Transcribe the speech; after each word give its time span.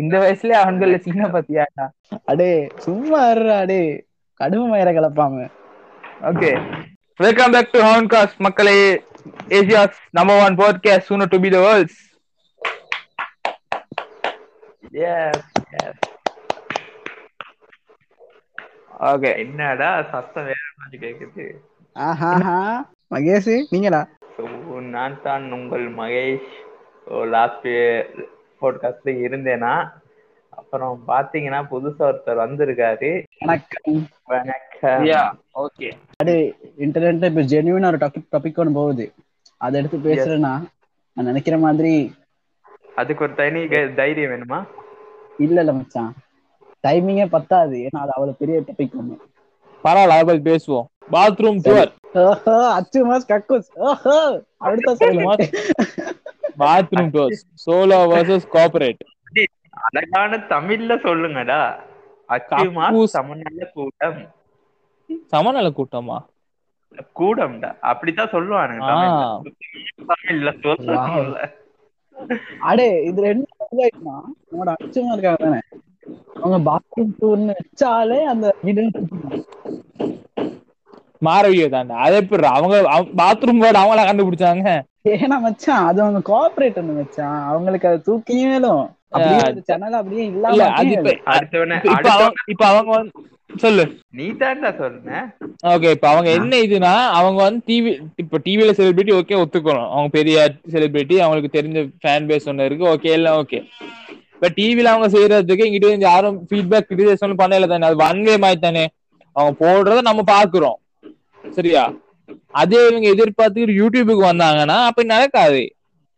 இந்த 0.00 0.14
வயசுல 0.22 0.56
அவன்கள 0.62 0.96
சின்ன 0.98 1.22
பத்தியாடா 1.34 1.84
அடே 2.24 2.50
சும்மா 2.84 3.20
அடே. 3.60 3.82
கடுமை 4.40 4.66
மயிர 4.72 4.88
கலப்பாம. 4.96 5.34
ஓகே 6.30 6.50
வெல்கம் 7.20 7.54
பேக் 7.54 7.72
டு 7.72 7.80
ஹவுன்காஸ்ட் 7.86 8.42
மக்களே. 8.46 8.76
Asia's 9.58 9.98
number 10.10 10.42
one 10.46 10.58
podcast 10.60 11.08
sooner 11.08 11.32
to 11.34 11.40
be 11.44 11.50
the 11.50 11.60
world's 11.66 12.00
okay 19.08 19.30
என்னடா 19.38 19.90
சத்தம் 20.12 20.48
வேற 20.50 20.62
மாதிரி 20.78 20.98
கேக்குது. 21.04 21.44
ஆஹாஹா 21.96 22.56
மகேஷ் 23.10 23.52
நீங்களா 23.72 24.02
நான் 24.94 25.22
தான் 25.22 25.44
உங்கள் 25.52 25.86
மகேஷ். 25.96 26.50
லாஸ்ட் 27.34 27.68
பாட்காஸ்ட்ல 28.60 29.12
இருந்தேனா 29.26 29.74
அப்புறம் 30.48 31.02
பாத்தீங்கன்னா 31.08 31.60
புதுசா 31.72 32.02
ஒருத்தர் 32.06 32.40
வந்திருக்காரு. 32.44 33.10
வணக்கம். 33.38 34.08
வணக்கம். 34.24 35.04
Yeah 35.04 35.22
okay. 35.58 35.88
அடே 36.16 36.36
இன்டர்நெட்ல 36.78 37.28
இப்ப 37.30 37.44
ஜென்யூனா 37.52 37.86
ஒரு 37.86 37.96
டாபிக் 37.96 38.30
டாபிக் 38.32 38.60
ஒன்று 38.62 38.72
போகுது. 38.72 39.06
அதை 39.56 39.80
எடுத்து 39.80 39.98
பேசுறேன்னா 39.98 40.54
நான் 41.12 41.28
நினைக்கிற 41.30 41.58
மாதிரி 41.58 41.94
அதுக்கு 42.94 43.24
ஒரு 43.24 43.34
தனி 43.34 43.60
தைரியம் 43.68 44.30
வேணுமா? 44.30 44.58
இல்ல 45.38 45.58
இல்ல 45.60 45.72
மச்சான். 45.72 46.12
டைமிங்கே 46.86 47.26
பத்தாது. 47.26 47.76
ஏன்னா 47.76 48.00
அது 48.04 48.12
அவ்வளவு 48.16 48.36
பெரிய 48.38 48.60
டாபிக் 48.60 48.96
ஒண்ணு. 49.00 49.16
பரவாயில்ல 49.84 50.16
அதை 50.16 50.24
பத்தி 50.24 50.50
பேசுவோம். 50.50 50.86
பாத்ரூம் 51.12 51.60
டூர் 51.66 51.92
அச்சு 52.76 53.00
மாஸ் 53.10 53.28
கக்கூஸ். 53.28 53.70
ஓஹோ 53.74 54.42
அடுத்த 54.56 54.94
சொல்லு 54.94 55.48
bathroom 56.58 57.12
tour 57.14 57.34
solo 57.64 58.00
versus 58.12 58.48
corporate 58.54 59.02
அழகான 59.86 60.38
தமிழ்ல 60.50 60.92
சொல்லுங்கடா. 61.04 61.60
அச்சுமா. 62.28 62.86
சமநல 63.14 63.60
கூட்டம். 63.74 64.18
சமநல 65.32 65.68
கூட்டமா? 65.76 66.18
கூடம்டா. 67.18 67.70
அப்படித்தான் 67.90 68.32
சொல்லுவானுங்க. 68.34 68.88
தமிழ்ல. 68.90 69.22
தமிழ்ல 70.10 70.50
சொல்ல 70.64 71.46
அடே 72.68 72.86
இது 73.08 73.18
ரெண்டு 73.26 73.44
உன்னோட 74.50 74.70
அச்சுமா 74.76 75.12
இருக்காங்க 75.14 75.42
தானே. 75.44 75.60
அவங்க 76.36 76.58
பாத்ரூம் 76.68 77.12
டூர்னு 77.18 77.54
வச்சாலே 77.58 78.18
அந்த 78.32 78.46
மாறவியோ 81.26 81.66
தானே 81.68 81.94
அது 82.04 82.16
எப்படி 82.20 82.48
அவங்க 82.50 82.76
பாத்ரூம் 83.20 83.62
வேர்டு 83.62 83.80
அவங்களா 83.80 84.08
கண்டுபிடிச்சாங்க? 84.08 84.66
ஏன்னா 85.04 85.36
மச்சான் 85.42 85.86
அது 85.88 85.98
அவங்க 86.04 86.20
கோஆபரேட் 86.28 86.78
மச்சான். 86.90 87.38
அவங்களுக்கு 87.50 87.88
அது 87.90 88.00
தூக்கியே 88.06 88.46
மேலும் 88.50 88.84
சேனல் 89.68 89.98
அப்படியே 89.98 90.24
இல்ல 90.24 90.48
இல்லாம 90.54 90.70
அது 90.76 90.94
இப்ப 92.52 92.64
அவங்க 92.70 92.96
சொல்லு. 93.56 93.84
நீ 94.12 94.26
தான்டா 94.40 94.70
சொன்ன 94.76 95.20
ஓகே 95.70 95.92
இப்ப 95.94 96.06
அவங்க 96.10 96.28
என்ன 96.38 96.58
இதுனா 96.66 96.90
அவங்க 97.18 97.38
வந்து 97.42 97.60
டிவி 97.68 97.90
இப்ப 98.22 98.40
டிவில 98.44 98.72
செலிபிரிட்டி 98.78 99.12
ஓகே 99.18 99.38
ஒத்துக்கணும். 99.42 99.88
அவங்க 99.92 100.10
பெரிய 100.16 100.36
செலிபிரிட்டி 100.74 101.16
அவங்களுக்கு 101.20 101.50
தெரிஞ்ச 101.52 101.78
ஃபேன் 102.02 102.28
பேஸ் 102.28 102.48
ஒண்ணு 102.50 102.68
இருக்கு 102.68 102.84
ஓகே 102.92 103.12
எல்லாம் 103.16 103.38
ஓகே 103.40 103.60
இப்ப 104.34 104.50
டிவில 104.56 104.90
அவங்க 104.92 105.08
செய்யறதுக்கு 105.14 105.66
இங்கிட்ட 105.66 105.88
இருந்து 105.88 106.08
யாரும் 106.08 106.36
ஃபீட்பேக் 106.48 106.88
கிரிட்டிசேஷன் 106.88 107.40
பண்ணல 107.40 107.68
தானே. 107.68 107.86
அது 107.88 108.04
ஒன் 108.06 108.20
வே 108.26 108.34
மாதிரி 108.38 108.60
தானே. 108.60 108.84
அவங்க 109.36 109.54
போடுறத 109.62 110.00
நம்ம 110.06 110.22
பாக்குறோம் 110.30 110.78
சரியா? 111.44 111.82
அதே 112.60 112.80
இவங்க 112.90 113.08
எதிர்பார்த்து 113.14 113.80
யூடியூபுக்கு 113.80 114.24
வந்தாங்கன்னா 114.30 114.78
அப்ப 114.90 115.04
நடக்காது. 115.14 115.62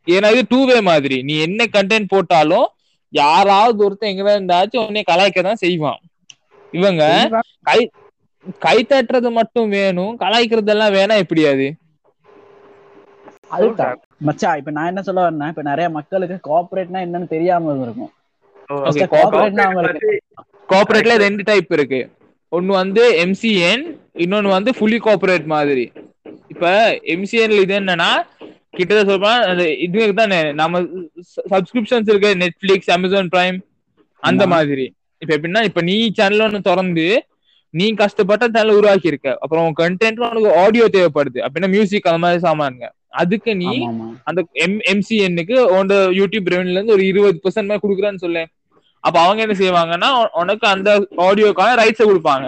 ஏன்னா 0.07 0.29
இது 0.35 0.43
டூ 0.53 0.61
வே 0.71 0.77
மாதிரி. 0.91 1.17
நீ 1.29 1.35
என்ன 1.47 1.67
கண்டென்ட் 1.77 2.13
போட்டாலும் 2.15 2.67
யாராவது 3.13 3.85
ஒருத்தன் 3.87 4.11
எங்க 4.13 4.25
இருந்தாச்சும் 4.37 4.85
உன்னை 4.89 5.03
கலாய்க்க 5.11 5.43
தான் 5.49 5.63
செய்வான். 5.65 6.01
இவங்க 6.73 7.03
கை 7.69 7.81
கை 8.65 8.79
தட்டுறது 8.91 9.31
மட்டும் 9.39 9.73
வேணும் 9.79 10.13
கலாய்க்கிறதெல்லாம் 10.23 10.95
வேணா 10.99 11.15
எப்படி 11.23 11.43
அது? 11.53 11.67
அதுதான். 13.57 13.97
மச்சான் 14.27 14.59
இப்ப 14.61 14.71
நான் 14.77 14.91
என்ன 14.93 15.03
சொல்ல 15.09 15.21
வரேன்னா 15.25 15.49
இப்ப 15.53 15.63
நிறைய 15.71 15.87
மக்களுக்கு 15.99 16.37
கோஆபரேட்னா 16.49 17.01
என்னன்னு 17.07 17.29
தெரியாம 17.35 17.75
இருக்கும். 17.87 18.13
கோஆபரேட்ல 20.73 21.15
ரெண்டு 21.27 21.43
டைப் 21.51 21.73
இருக்கு. 21.77 22.01
ஒன்னு 22.53 22.73
வந்து 22.83 23.03
எம்சிஎன் 23.25 23.85
இன்னொன்னு 24.25 24.57
வந்து 24.57 24.71
ஃபுல்லி 24.77 24.99
கோஆபரேட் 25.07 25.47
மாதிரி. 25.57 25.85
இப்ப 26.61 26.71
எம்சிஎன்ல 27.13 27.63
இது 27.65 27.75
என்னன்னா 27.79 28.09
கிட்டத்தட்ட 28.75 29.11
சொல்றா 29.11 29.31
அந்த 29.47 29.63
இது 29.85 30.01
தானே 30.19 30.39
நம்ம 30.53 30.81
சப்ஸ்கிரிப்ஷன்ஸ் 31.53 32.11
இருக்கு 32.11 32.31
நெட்ஃபிளிக்ஸ் 32.43 32.91
அமேசான் 32.97 33.31
பிரைம் 33.35 33.59
அந்த. 34.23 34.43
மாதிரி. 34.47 34.85
இப்ப 35.23 35.31
எப்படின்னா 35.37 35.63
இப்ப 35.69 35.81
நீ 35.83 35.97
சேனல் 36.11 36.45
ஒன்னு 36.47 36.61
திறந்து 36.63 37.07
நீ 37.75 37.87
கஷ்டப்பட்ட 37.95 38.45
சேனல் 38.49 38.77
உருவாக்கி 38.77 39.11
இருக்க 39.13 39.29
அப்புறம் 39.43 39.65
உன் 39.67 39.79
கண்டென்ட் 39.81 40.23
உனக்கு 40.27 40.53
ஆடியோ 40.63 40.87
தேவைப்படுது. 40.97 41.39
அப்படின்னா 41.45 41.71
மியூசிக் 41.71 42.09
அந்த 42.09 42.19
மாதிரி 42.19 42.43
சாமானுங்க. 42.47 42.87
அதுக்கு 43.21 43.51
நீ 43.61 43.69
அந்த 44.25 44.41
எம் 44.65 44.79
எம்சிஎன்னுக்கு 44.93 45.57
உன்னோட 45.73 45.95
யூடியூப் 46.19 46.51
ரெவன்யூல 46.53 46.79
இருந்து 46.79 46.97
ஒரு 46.97 47.07
இருபது 47.07 47.43
பெர்சென்ட் 47.45 47.71
மாதிரி 47.71 47.85
கொடுக்குறான்னு 47.85 48.25
சொல்ல 48.25 48.43
அப்ப 49.05 49.17
அவங்க 49.21 49.41
என்ன 49.43 49.55
செய்வாங்கன்னா 49.61 50.09
உனக்கு 50.41 50.67
அந்த 50.69 50.91
ஆடியோக்கான 51.27 51.77
ரைட்ஸை 51.81 52.05
கொடுப்பாங்க. 52.05 52.47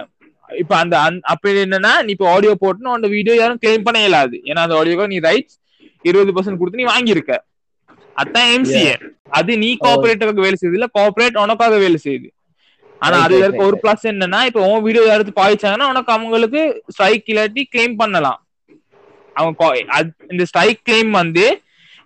இப்ப 0.58 0.76
அந்த 0.76 1.00
அந்த- 1.00 1.20
அப்ப 1.24 1.48
என்னன்னா 1.62 2.02
நீ 2.02 2.10
இப்ப 2.10 2.32
ஆடியோ 2.32 2.56
போட்டுன்னு 2.60 2.94
அந்த 2.94 3.08
வீடியோ 3.08 3.34
யாரும் 3.36 3.60
கிளைம் 3.62 3.82
பண்ண 3.82 3.98
இயலாது. 3.98 4.36
ஏன்னா 4.44 4.58
அந்த 4.58 4.74
ஆடியோக்கு 4.74 5.06
நீ 5.06 5.18
ரைட்ஸ் 5.20 5.56
இருபது 6.04 6.32
பர்சன்ட் 6.32 6.58
கொடுத்து 6.58 6.80
நீ 6.80 6.90
வாங்கியிருக்க. 6.90 7.32
அதான் 8.16 8.48
எம்சிஎன் 8.54 9.04
அது 9.30 9.56
நீ 9.58 9.68
கோஆபரேட்டருக்கு 9.82 10.40
வேலை 10.40 10.56
செய்யுது 10.60 10.74
இல்ல 10.74 10.88
கோஆபரேட் 10.94 11.38
உனக்காக 11.38 11.76
வேலை 11.78 11.98
செய்யுது. 12.04 12.28
ஆனா 13.02 13.16
அதுல 13.22 13.44
இருக்க 13.44 13.62
ஒரு 13.64 13.76
பிளஸ் 13.82 14.04
என்னன்னா 14.10 14.46
இப்ப 14.46 14.68
உன் 14.68 14.82
வீடியோ 14.82 15.06
யாராவது 15.06 15.32
பாய்ச்சாங்கன்னா 15.36 15.88
உனக்கு 15.88 16.12
அவங்களுக்கு 16.12 16.60
ஸ்ட்ரைக் 16.88 17.24
இல்லாட்டி 17.26 17.62
கிளைம் 17.72 17.96
பண்ணலாம். 17.96 18.40
அவங்க 19.36 19.68
இந்த 20.30 20.44
ஸ்ட்ரைக் 20.44 20.80
கிளைம் 20.88 21.10
வந்து 21.12 21.44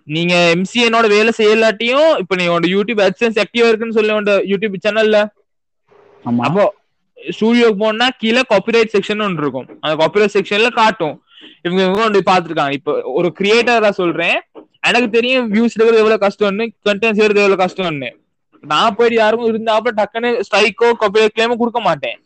நீங்க 0.07 0.33
எம்சிஎனோட 0.55 1.07
வேலை 1.09 1.33
செய்யலாட்டியும் 1.37 2.17
இப்ப 2.17 2.35
நீ 2.35 2.47
உன்னோட 2.47 2.67
யூடியூப் 2.73 3.01
அட்சன்ஸ் 3.01 3.39
ஆக்டிவா 3.39 3.67
இருக்குன்னு 3.67 3.93
சொல்லி 3.93 4.13
உன்னோட 4.13 4.35
யூடியூப் 4.47 4.85
சேனல்ல 4.85 5.19
அப்போ 6.45 6.65
ஸ்டூடியோக்கு 7.35 7.79
போனா 7.83 8.07
கீழே 8.21 8.41
காப்பிரைட் 8.51 8.93
செக்ஷன் 8.95 9.23
ஒன்று 9.25 9.43
இருக்கும். 9.43 9.67
அந்த 9.83 9.93
காப்பிரைட் 10.01 10.35
செக்ஷன்ல 10.35 10.69
காட்டும். 10.81 11.15
இவங்க 11.65 11.81
இவங்க 11.85 12.03
ஒன்று 12.07 12.21
பார்த்துருக்காங்க. 12.31 12.75
இப்போ 12.79 12.93
ஒரு 13.19 13.29
கிரியேட்டரா 13.39 13.91
சொல்றேன். 14.01 14.37
எனக்கு 14.89 15.09
தெரியும் 15.17 15.47
வியூஸ் 15.53 15.75
எடுக்கிறது 15.75 16.03
எவ்வளவு 16.03 16.23
கஷ்டம்னு 16.25 16.65
கண்டென்ட் 16.87 17.17
செய்யறது 17.17 17.43
எவ்வளவு 17.43 17.63
கஷ்டம்னு. 17.63 18.09
நான் 18.71 18.95
போயிட்டு 18.97 19.17
யாருக்கும் 19.21 19.49
இருந்தாப்ப 19.51 19.91
டக்குன்னு 19.99 20.29
ஸ்ட்ரைக்கோ 20.47 20.89
காப்பிரைட் 21.01 21.35
கிளைமோ 21.35 21.57
கொடுக்க 21.61 21.81
மாட்டேன். 21.89 22.17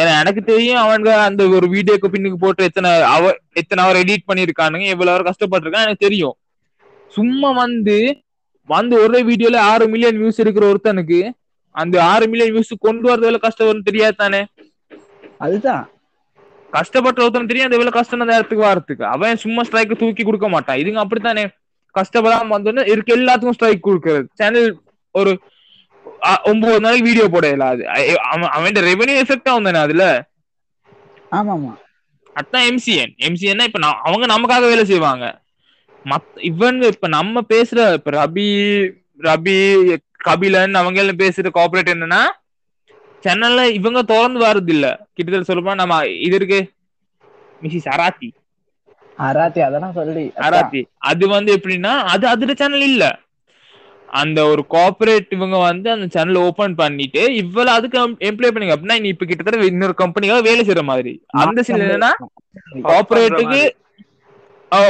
ஏன்னா 0.00 0.12
எனக்கு 0.22 0.42
தெரியும் 0.52 0.80
அவங்க 0.84 1.08
அந்த 1.28 1.42
ஒரு 1.56 1.66
வீடியோக்கு 1.74 2.08
பின்னுக்கு 2.14 2.38
போட்டு 2.44 2.62
எத்தனை 2.68 2.90
அவர் 3.14 3.36
எத்தனை 3.60 3.80
அவர் 3.84 4.00
எடிட் 4.02 4.28
பண்ணிருக்கானுங்க 4.30 4.86
எவ்வளவு 4.94 5.14
அவர் 5.14 5.28
கஷ்டப்பட்டிருக்கான் 5.28 5.86
எனக்கு 5.86 6.06
தெரியும். 6.06 6.36
சும்மா 7.16 7.50
வந்து 7.62 7.96
வந்து 8.68 8.94
ஒரே 9.04 9.20
வீடியோல 9.30 9.58
ஆறு 9.70 9.84
மில்லியன் 9.92 10.18
வியூஸ் 10.20 10.40
இருக்கிற 10.44 10.64
ஒருத்தனுக்கு 10.70 11.20
அந்த 11.76 12.04
ஆறு 12.04 12.28
மில்லியன் 12.28 12.54
வியூஸ் 12.54 12.72
கொண்டு 12.80 13.08
வரது 13.08 13.22
எவ்வளவு 13.22 13.40
கஷ்டம் 13.40 13.66
வரும்னு 13.66 13.82
தெரியாது 13.82 14.14
தானே? 14.14 14.40
அதுதான். 15.38 15.84
கஷ்டப்பட்ட 16.72 17.20
ஒருத்தன் 17.20 17.46
தெரியும் 17.46 17.66
அது 17.66 17.76
எவ்வளவு 17.76 17.96
கஷ்டம் 17.96 18.20
அந்த 18.20 18.34
இடத்துக்கு 18.34 18.64
வரதுக்கு 18.64 19.04
அவன் 19.08 19.36
சும்மா 19.36 19.62
ஸ்ட்ரைக் 19.62 19.98
தூக்கி 19.98 20.22
கொடுக்க 20.24 20.48
மாட்டான். 20.48 20.76
இதுங்க 20.76 20.94
அப்படித்தானே? 20.96 21.44
கஷ்டப்படாம 21.94 22.54
வந்தோடனே 22.54 22.88
இருக்க 22.88 23.16
எல்லாத்துக்கும் 23.16 23.50
ஸ்ட்ரைக் 23.50 23.86
கொடுக்கறது. 23.86 24.26
சேனல் 24.34 24.68
ஒரு 25.14 25.32
ஒன்பது 26.44 26.80
நாளைக்கு 26.80 27.06
வீடியோ 27.06 27.28
போட 27.28 27.46
இயலாது 27.46 27.82
அ- 27.88 28.18
அவன் 28.50 28.72
ரெவன்யூ 28.82 29.14
எஃபெக்ட் 29.22 29.48
ஆகும் 29.48 29.62
தானே 29.62 29.78
அதுல? 29.78 30.04
ஆமா 31.32 31.52
ஆமா 31.56 31.72
அதான் 32.36 32.64
எம்சிஎன் 32.70 33.12
எம்சிஎன்னா 33.22 33.62
இப்ப 33.62 33.78
அவங்க 34.02 34.26
நமக்காக 34.34 34.64
வேலை 34.64 34.84
செய்வாங்க. 34.84 35.24
மத் 36.04 36.30
இவங்க 36.42 36.86
இப்ப 36.86 37.08
நம்ம 37.08 37.40
பேசுற 37.48 37.92
இப்ப 37.92 38.10
ரபி 38.18 38.46
ரபி 39.20 39.56
கபிலன் 40.26 40.80
அவங்க 40.80 41.00
எல்லாம் 41.02 41.22
பேசுற 41.22 41.50
கோஆபரேட் 41.54 41.92
என்னன்னா 41.94 42.22
சென்னையில 43.24 43.60
இவங்க 43.78 44.00
திறந்து 44.08 44.38
வர்றது 44.42 44.72
இல்ல. 44.74 44.86
கிட்டத்தட்ட 45.14 45.48
சொல்லப்போனா 45.48 45.82
நம்ம 45.82 45.94
இது 46.26 46.36
இருக்கு. 46.38 46.60
மிஸ்ஸஸ் 47.62 47.88
அராத்தி 47.94 48.28
அராத்தி 49.18 49.60
அதெல்லாம் 49.66 49.94
சொல்லி. 49.98 50.24
அராத்தி 50.46 50.80
அது 51.10 51.24
வந்து 51.34 51.50
எப்படின்னா 51.56 51.92
அது 52.12 52.24
அதோட 52.32 52.54
சேனல் 52.60 52.86
இல்ல. 52.88 53.04
அந்த 54.08 54.40
ஒரு 54.50 54.62
கோஆபரேட் 54.72 55.30
இவங்க 55.36 55.56
வந்து 55.64 55.88
அந்த 55.92 56.06
சேனல் 56.14 56.38
ஓபன் 56.44 56.74
பண்ணிட்டு 56.76 57.22
இவ்வளவு 57.40 57.76
அதுக்கு 57.76 57.96
எம்ப்ளாய் 58.28 58.52
பண்ணீங்க 58.52 58.74
அப்படின்னா 58.76 58.98
நீ 59.02 59.10
இப்ப 59.14 59.26
கிட்டத்தட்ட 59.26 59.70
இன்னொரு 59.72 59.94
கம்பெனிக்காக 60.02 60.44
வேலை 60.48 60.62
செய்யற 60.62 60.84
மாதிரி. 60.90 61.12
அந்த 61.42 61.62
சீன் 61.66 61.84
என்னன்னா 61.86 62.12
கோஆபரேட்டுக்கு 62.86 63.62
ஓ 64.72 64.80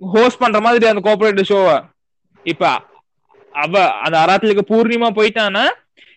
ஹோஸ்ட் 0.00 0.40
பண்ற 0.40 0.58
மாதிரி 0.64 0.86
அந்த 0.88 1.02
கோஆபரேட் 1.04 1.48
ஷோவை 1.50 1.76
இப்ப 2.46 2.64
அவ 3.56 3.74
அந்த 4.04 4.16
அராத்திலுக்கு 4.24 4.64
பூர்ணிமா 4.70 5.08
போயிட்டானா 5.18 5.64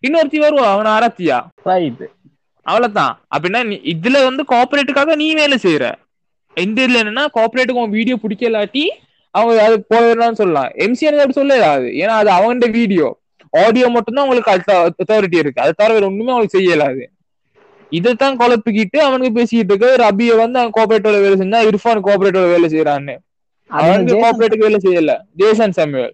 இன்னொருத்தி 0.04 0.40
வருவா 0.44 0.66
அவன 0.74 0.92
அராத்தியா 0.98 1.38
ரைட் 1.70 2.04
அவ்வளவுதான். 2.66 3.14
அப்படின்னா 3.34 3.60
இதுல 3.94 4.18
வந்து 4.28 4.44
கோஆபரேட்டுக்காக 4.52 5.16
நீ 5.22 5.28
வேலை 5.40 5.58
செய்யற 5.66 5.86
இந்த 6.58 6.78
இதுல 6.86 7.02
என்னன்னா 7.04 7.24
கோஆபரேட்டுக்கு 7.36 7.84
உன் 7.84 7.96
வீடியோ 7.98 8.16
பிடிக்கலாட்டி 8.24 8.84
அவங்க 9.36 9.58
அது 9.66 9.76
போயிடலாம்னு 9.92 10.40
சொல்லலாம். 10.42 10.70
எம்சிஎன் 10.86 11.22
அப்படி 11.24 11.38
சொல்லலாது 11.40 11.88
ஏன்னா 12.02 12.14
அது 12.22 12.30
அவங்க 12.38 12.68
வீடியோ 12.80 13.08
ஆடியோ 13.54 13.88
மட்டும்தான் 13.96 14.26
உங்களுக்கு 14.26 14.52
அத்தாரிட்டி 15.02 15.38
இருக்கு. 15.42 15.62
அது 15.64 15.74
தவிர 15.82 16.08
ஒண்ணுமே 16.10 16.32
அவங்களுக்கு 16.34 16.58
செய்யலாது. 16.58 17.04
இதைத்தான் 17.92 18.40
குழப்பிக்கிட்டு 18.42 18.98
அவனுக்கு 19.06 19.38
பேசிக்கிட்டு 19.38 19.72
இருக்க 19.74 19.88
ரபிய 20.04 20.32
வந்து 20.42 20.60
அவன் 20.62 20.76
கோஆபரேட்டோட 20.76 21.20
வேலை 21.26 21.38
செஞ்சா 21.42 21.62
இர்ஃபான் 21.70 22.04
கோஆபரேட்டோட 22.08 22.48
வேலை 22.56 22.68
செய்யறான்னு 22.74 23.16
அவனுக்கு 23.70 24.20
கோஆபரேட்டுக்கு 24.24 24.68
வேலை 24.68 24.80
செய்யல. 24.86 25.12
ஜேசன் 25.42 25.76
சாமுவேல் 25.78 26.14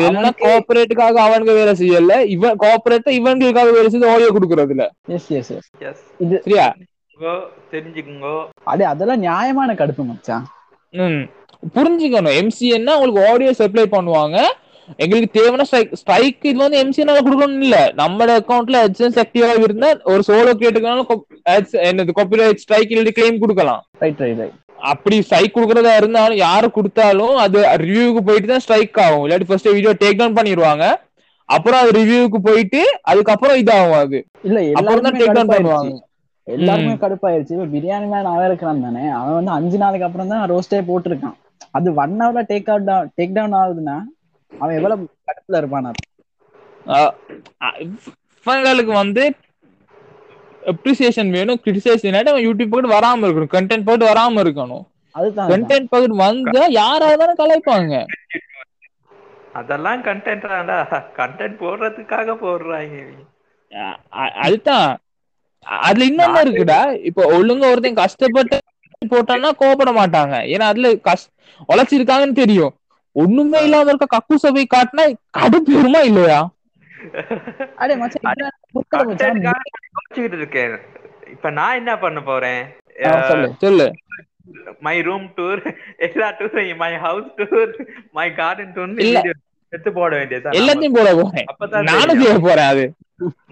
இதெல்லாம் 0.00 0.38
கோஆபரேட்டுக்காக 0.40 1.18
அவனுக்கு 1.26 1.52
வேலை 1.52 1.74
செய்யல. 1.80 2.14
இவன் 2.34 2.56
கோஆபரேட் 2.62 3.10
இவங்களுக்காக 3.18 3.72
வேலை 3.72 3.90
செய்து 3.90 4.12
ஆடியோ 4.12 4.30
கொடுக்கறதுல 4.36 4.86
எஸ் 5.16 5.28
எஸ் 5.38 5.50
எஸ் 5.56 5.68
எஸ் 5.90 6.02
இது 6.24 6.36
சரியா? 6.44 6.66
தெரிஞ்சுக்குங்கோ. 7.72 8.34
அடே 8.64 8.84
அதெல்லாம் 8.84 9.22
நியாயமான 9.24 9.74
கடுப்பு 9.74 10.04
மச்சான். 10.04 10.44
ம். 10.94 11.22
புரிஞ்சுக்கணும். 11.74 12.36
எம்சிஎன்னா 12.40 12.92
உங்களுக்கு 12.96 13.26
ஆடியோ 13.32 13.52
சப்ளை 13.52 13.84
பண்ணுவாங்க. 13.94 14.36
எங்களுக்கு 14.98 15.34
தேவையான 15.34 15.64
ஸ்ட்ரைக் 15.64 15.92
ஸ்ட்ரைக் 15.94 16.38
இது 16.42 16.58
வந்து 16.62 16.78
எம்சிஎன்னால 16.82 17.20
கொடுக்கணும் 17.26 17.62
இல்ல. 17.62 17.76
நம்மளோட 18.00 18.32
அக்கௌண்ட்ல 18.40 18.78
அட்சன்ஸ் 18.86 19.18
ஆக்டிவா 19.22 19.50
இருந்தா 19.64 19.90
ஒரு 20.12 20.22
சோலோ 20.28 20.52
கேட்டுக்கனாலும் 20.62 21.10
என்னது 21.88 22.16
காப்பிரைட் 22.18 22.62
ஸ்ட்ரைக் 22.64 22.92
இல்லாட்டி 22.92 23.14
கிளைம் 23.18 23.42
கொடுக்கலாம். 23.44 23.82
ரைட் 24.00 24.22
ரைட் 24.24 24.40
ரைட் 24.42 24.56
அப்படி 24.90 25.16
ஸ்ட்ரைக் 25.26 25.54
கொடுக்கறதா 25.54 25.92
இருந்தாலும் 26.00 26.38
யாரு 26.46 26.68
கொடுத்தாலும் 26.76 27.36
அது 27.44 27.58
ரிவ்யூக்கு 27.84 28.20
போயிட்டு 28.28 28.48
தான் 28.52 28.62
ஸ்ட்ரைக் 28.64 29.00
ஆகும். 29.04 29.24
இல்லாட்டி 29.24 29.48
ஃபர்ஸ்ட் 29.48 29.72
வீடியோ 29.76 29.92
டேக் 30.02 30.20
டவுன் 30.20 30.36
பண்ணிடுவாங்க. 30.38 30.84
அப்புறம் 31.48 31.80
அது 31.82 31.90
ரிவ்யூக்கு 31.98 32.38
போயிட்டு 32.48 32.80
அதுக்கப்புறம் 33.10 33.58
இதாகும் 33.62 33.98
அது. 34.04 34.18
இல்ல 34.48 34.60
அப்புறம் 34.78 35.04
தான் 35.06 35.16
எல்லாருமே 35.16 35.22
டேக் 35.22 35.36
டவுன் 35.38 35.52
பண்ணுவாங்க. 35.54 35.92
எல்லாருமே 36.46 36.94
கடுப்பாயிருச்சு. 37.02 37.54
இப்ப 37.56 37.66
பிரியாணி 37.74 38.06
மேன் 38.12 38.30
அவன் 38.32 38.48
இருக்கிறான் 38.50 38.84
தானே. 38.86 39.04
அவன் 39.18 39.36
வந்து 39.38 39.52
அஞ்சு 39.58 39.78
நாளைக்கு 39.82 40.06
அப்புறம் 40.08 40.32
தான் 40.32 40.44
ரோஸ்டே 40.52 40.80
போட்டிருக்கான். 40.90 41.36
அது 41.78 41.88
ஒன் 42.02 42.16
ஹவர்ல 42.22 42.42
டேக் 42.52 42.70
அவுட் 42.74 42.90
டேக் 43.18 43.36
டவுன் 43.38 43.58
ஆகுதுன்னா 43.60 43.96
அவன் 44.52 44.76
எவ்வளவு 44.78 45.02
கடுப்புல 45.28 45.60
இருப்பான்? 45.62 45.92
இவங்களுக்கு 48.46 48.92
வந்து 49.02 49.24
அப்ரிசியேஷன் 50.72 51.30
வேணும் 51.36 51.60
கிரிட்டிசைசேஷன் 51.64 52.30
அவன் 52.32 52.46
யூடியூப் 52.46 52.72
போட்டு 52.74 52.94
வராம 52.96 53.26
இருக்கணும் 53.26 53.54
கண்டென்ட் 53.56 53.86
போட்டு 53.88 54.04
வராம 54.10 54.42
இருக்கணும். 54.44 54.84
கண்டென்ட் 55.50 55.92
பகுதி 55.94 56.14
வந்தா 56.24 56.64
யாரா 56.80 57.06
இருந்தாலும் 57.10 57.40
கலாய்ப்பாங்க. 57.40 57.94
அதெல்லாம் 59.60 60.00
கண்டென்ட் 60.08 60.46
தான்டா. 60.52 60.78
கண்டென்ட் 61.20 61.60
போடுறதுக்காக 61.62 62.34
போடுறாங்க 62.44 62.96
அதுதான். 64.44 64.90
அதுல 65.86 66.06
இன்னொன்னு 66.10 66.42
இருக்குடா. 66.44 66.78
இப்ப 67.08 67.24
ஒழுங்கா 67.36 67.70
ஒருத்தன் 67.72 68.00
கஷ்டப்பட்டு 68.02 68.56
போட்டான்னா 69.14 69.50
கோபப்பட 69.60 69.90
மாட்டாங்க. 69.98 70.34
ஏன்னா 70.54 70.66
அதுல 70.72 70.88
கஷ் 71.08 71.26
உழைச்சிருக்காங்கன்னு 71.68 72.40
தெரியும். 72.42 72.72
ஒண்ணுமே 73.16 73.60
இல்லாம 73.66 73.88
இருக்க 73.90 74.06
கக்கூச 74.16 74.52
போய் 74.56 74.72
காட்டினா 74.74 75.04
கடுப்பு 75.38 75.72
வருமா 75.78 76.00
இல்லையா? 76.10 76.40
அடே 77.82 77.94
இருக்கேன். 80.38 80.74
இப்ப 81.34 81.50
நான் 81.58 81.78
என்ன 81.80 81.92
பண்ண 82.04 82.20
போறேன்? 82.30 82.62
சொல்லு 83.30 83.48
சொல்லு. 83.64 83.86
மை 84.86 84.94
ரூம் 85.08 85.26
டூர் 85.36 85.60
எல்லா 86.06 86.28
டூரும் 86.38 86.80
my 86.82 86.92
house 87.06 87.30
tour 87.38 87.72
my 88.18 88.26
garden 88.40 88.72
tour. 88.76 88.94
எடுத்து 89.72 89.90
போட 89.98 90.10
வேண்டியது 90.16 90.56
எல்லாத்தையும் 90.60 90.96
போட 90.98 91.10
போறேன். 91.18 91.46
அப்பதான் 91.52 91.88
நானும் 91.90 92.20
செய்ய 92.22 92.38
போறேன் 92.46 92.70
அது. 92.72 92.84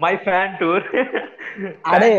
மை 0.03 0.13
ஃபேன் 0.23 0.57
டூர் 0.61 0.85
அடே. 1.93 2.09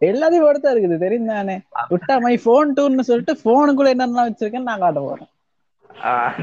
எல்லாத்தையும் 0.00 0.46
ஒருத்தா 0.48 0.70
இருக்குது 0.72 0.96
தெரியும் 1.02 1.30
தானே. 1.32 1.56
விட்டா 1.90 2.14
மை 2.24 2.34
போன் 2.46 2.74
டூர்னு 2.78 3.08
சொல்லிட்டு 3.10 3.34
போனுக்குள்ள 3.44 3.92
என்னென்ன 3.94 4.24
வச்சிருக்கேன்னு 4.28 4.70
நான் 4.70 4.84
காட்ட 4.84 5.00
போறேன். 5.00 5.30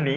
நீ. 0.06 0.16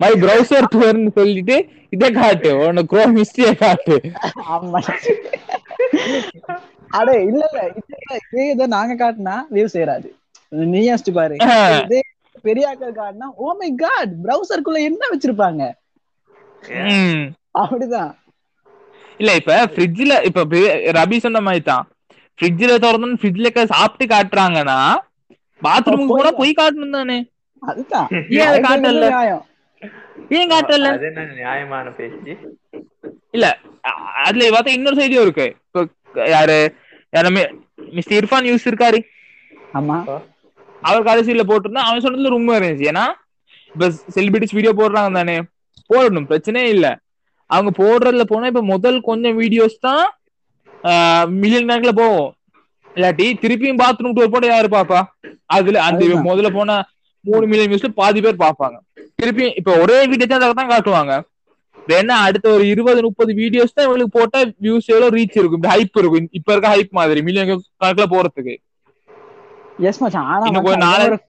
மை 0.00 0.10
ப்ரௌசர் 0.22 0.70
டூர்னு 0.74 1.10
சொல்லிட்டு 1.16 1.56
இதை 1.92 2.08
காட்டு. 2.12 2.50
உனக்கு 2.64 2.92
குரோம் 2.92 3.16
ஹிஸ்டரிய 3.18 3.50
காட்டு. 3.58 3.96
ஆமா. 4.50 4.80
அடே 6.98 7.16
இல்ல 7.22 7.42
இல்ல. 7.48 7.60
இல்ல 7.80 7.94
இதே 8.24 8.44
இதை 8.50 8.66
நாங்க 8.74 8.94
காட்டினா 8.96 9.34
வியூ 9.50 9.66
சேராது 9.74 10.08
நீ 10.68 10.80
யோசிச்சு 10.84 11.12
பாரு. 11.12 11.38
இதே 11.76 12.00
பெரிய 12.44 12.68
ஆட்கள் 12.70 12.98
காட்டினா 12.98 13.28
ஓ 13.38 13.54
மை 13.58 13.70
காட் 13.76 14.12
பிரவுசருக்குள்ள 14.24 14.80
என்ன 14.88 15.02
வச்சிருப்பாங்க? 15.12 15.62
ம். 16.86 17.24
அப்படிதான். 17.62 18.12
இல்ல 19.20 19.30
இப்ப 19.36 19.54
ஃப்ரிட்ஜ்ல 19.72 20.14
இப்ப 20.28 20.44
ரபி 20.98 21.18
சொன்ன 21.20 21.40
மாதிரி 21.42 21.62
தான். 21.64 21.86
ஃப்ரிட்ஜ்ல 22.38 22.74
திறந்து 22.78 23.18
ஃப்ரிட்ஜ்ல 23.20 23.48
சாப்பிட்டு 23.72 24.04
காட்டுறாங்கன்னா 24.12 24.78
பாத்ரூமுக்கு 25.62 26.12
போய் 26.12 26.20
கூட 26.20 26.30
போய் 26.40 26.52
காட்டணும் 26.60 26.96
தானே. 26.98 27.18
அதுதான். 27.62 28.08
ஏன் 28.36 28.46
அதை 28.48 28.58
அதுக்கு 28.58 28.66
காட்டல? 28.68 29.06
ஏன் 30.38 30.50
காட்டல? 30.52 30.88
அது 30.96 31.06
என்ன 31.10 31.24
நியாயமான 31.40 31.90
பேச்சு? 31.98 32.32
இல்ல 33.36 33.46
அதுல 34.26 34.48
பார்த்தா 34.54 34.76
இன்னொரு 34.76 34.98
சைடியும் 35.00 35.24
இருக்கு. 35.26 35.46
இப்ப 35.66 35.86
யாரு 36.34 36.58
யாருமே 37.12 37.42
மிஸ்டர் 37.96 38.18
இர்ஃபான் 38.20 38.48
யூஸ் 38.50 38.68
இருக்காரு. 38.70 38.98
ஆமா. 39.78 39.96
அவர் 40.82 41.08
கடைசியில 41.08 41.44
போட்டிருந்தா 41.48 41.86
அவன் 41.88 42.04
சொன்னதுல 42.04 42.36
ரொம்ப 42.36 42.58
இருந்துச்சு. 42.58 42.90
ஏன்னா 42.92 43.04
இப்ப 43.74 43.86
செலிபிரிட்டிஸ் 44.16 44.56
வீடியோ 44.58 44.72
போடுறாங்க 44.80 45.18
தானே. 45.20 45.36
போடணும் 45.90 46.28
பிரச்சனையே 46.30 46.68
இல்ல. 46.76 46.86
அவங்க 47.50 47.70
போடுறதுல 47.82 48.24
போனா 48.30 48.50
இப்ப 48.52 48.62
முதல் 48.72 48.98
கொஞ்சம் 49.08 49.38
வீடியோஸ் 49.40 49.76
தான் 49.86 50.04
மில்லியன் 51.40 51.68
கணக்குல 51.68 51.92
போகும். 52.00 52.28
இல்லாட்டி 52.94 53.32
திருப்பியும் 53.40 53.82
பாத்ரூம் 53.82 54.12
டூர் 54.12 54.26
போட 54.26 54.46
யாரு 54.46 54.68
பாப்பா 54.70 55.02
அதுல 55.46 55.82
அந்த. 55.82 56.04
முதல்ல 56.22 56.54
போன 56.54 56.88
மூணு 57.20 57.46
மில்லியன் 57.46 57.70
வியூஸ்ல 57.70 57.88
பாதி 57.88 58.20
பேர் 58.20 58.36
பாப்பாங்க 58.36 58.76
திருப்பி 59.14 59.52
இப்ப 59.56 59.78
ஒரே 59.78 60.06
வீடியோ 60.06 60.38
தான் 60.38 60.68
காட்டுவாங்க. 60.68 61.20
வேணா 61.88 62.06
அடுத்த 62.06 62.50
ஒரு 62.50 62.68
இருபது 62.68 63.02
முப்பது 63.02 63.34
வீடியோஸ் 63.34 63.72
தான் 63.74 63.88
இவங்களுக்கு 63.88 64.04
போட்டா 64.04 64.40
வியூஸ் 64.40 64.86
எவ்வளவு 64.86 65.16
ரீச் 65.16 65.38
இருக்கும்? 65.38 65.62
ஹைப் 65.62 65.90
இருக்கும். 65.94 66.28
இப்ப 66.30 66.52
இருக்க 66.52 66.76
ஹைப் 66.76 66.90
மாதிரி 66.90 67.22
மில்லியன் 67.22 67.62
கணக்குல 67.84 68.04
போறதுக்கு. 68.10 68.56
எஸ் 69.78 69.98
மச்சான். 69.98 70.24
ஆனா 70.24 70.46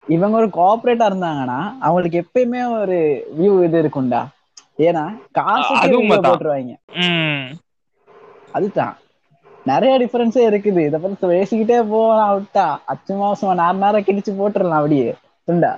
இவங்க 0.06 0.40
ஒரு- 0.40 0.48
கோஆபரேட்டா 0.48 1.06
இருந்தாங்கன்னா 1.08 1.78
அவங்களுக்கு 1.80 2.24
எப்பயுமே 2.24 2.80
ஒரு 2.80 3.26
வியூ 3.40 3.64
இது 3.64 3.82
இருக்கும்டா. 3.82 4.26
ஏன்னா 4.78 5.18
உண்மைதான். 5.96 6.38
போட்டுருவாங்க. 6.38 6.76
அதுதான். 8.52 8.96
நிறைய 9.66 9.92
டிஃபரன்ஸே 10.02 10.42
இருக்குது. 10.50 10.80
இத 10.88 10.96
பத்தி 11.02 11.26
பேசிக்கிட்டே 11.32 11.78
போகலாம் 11.92 12.34
விட்டா 12.36 12.66
அச்சு 12.92 13.14
மாசம் 13.22 13.58
நேரம் 13.62 13.82
நேரம் 13.84 14.06
கிழிச்சு 14.08 14.32
போட்டுடலாம் 14.40 14.80
அப்படியே. 14.80 15.10
துண்டா 15.48 15.72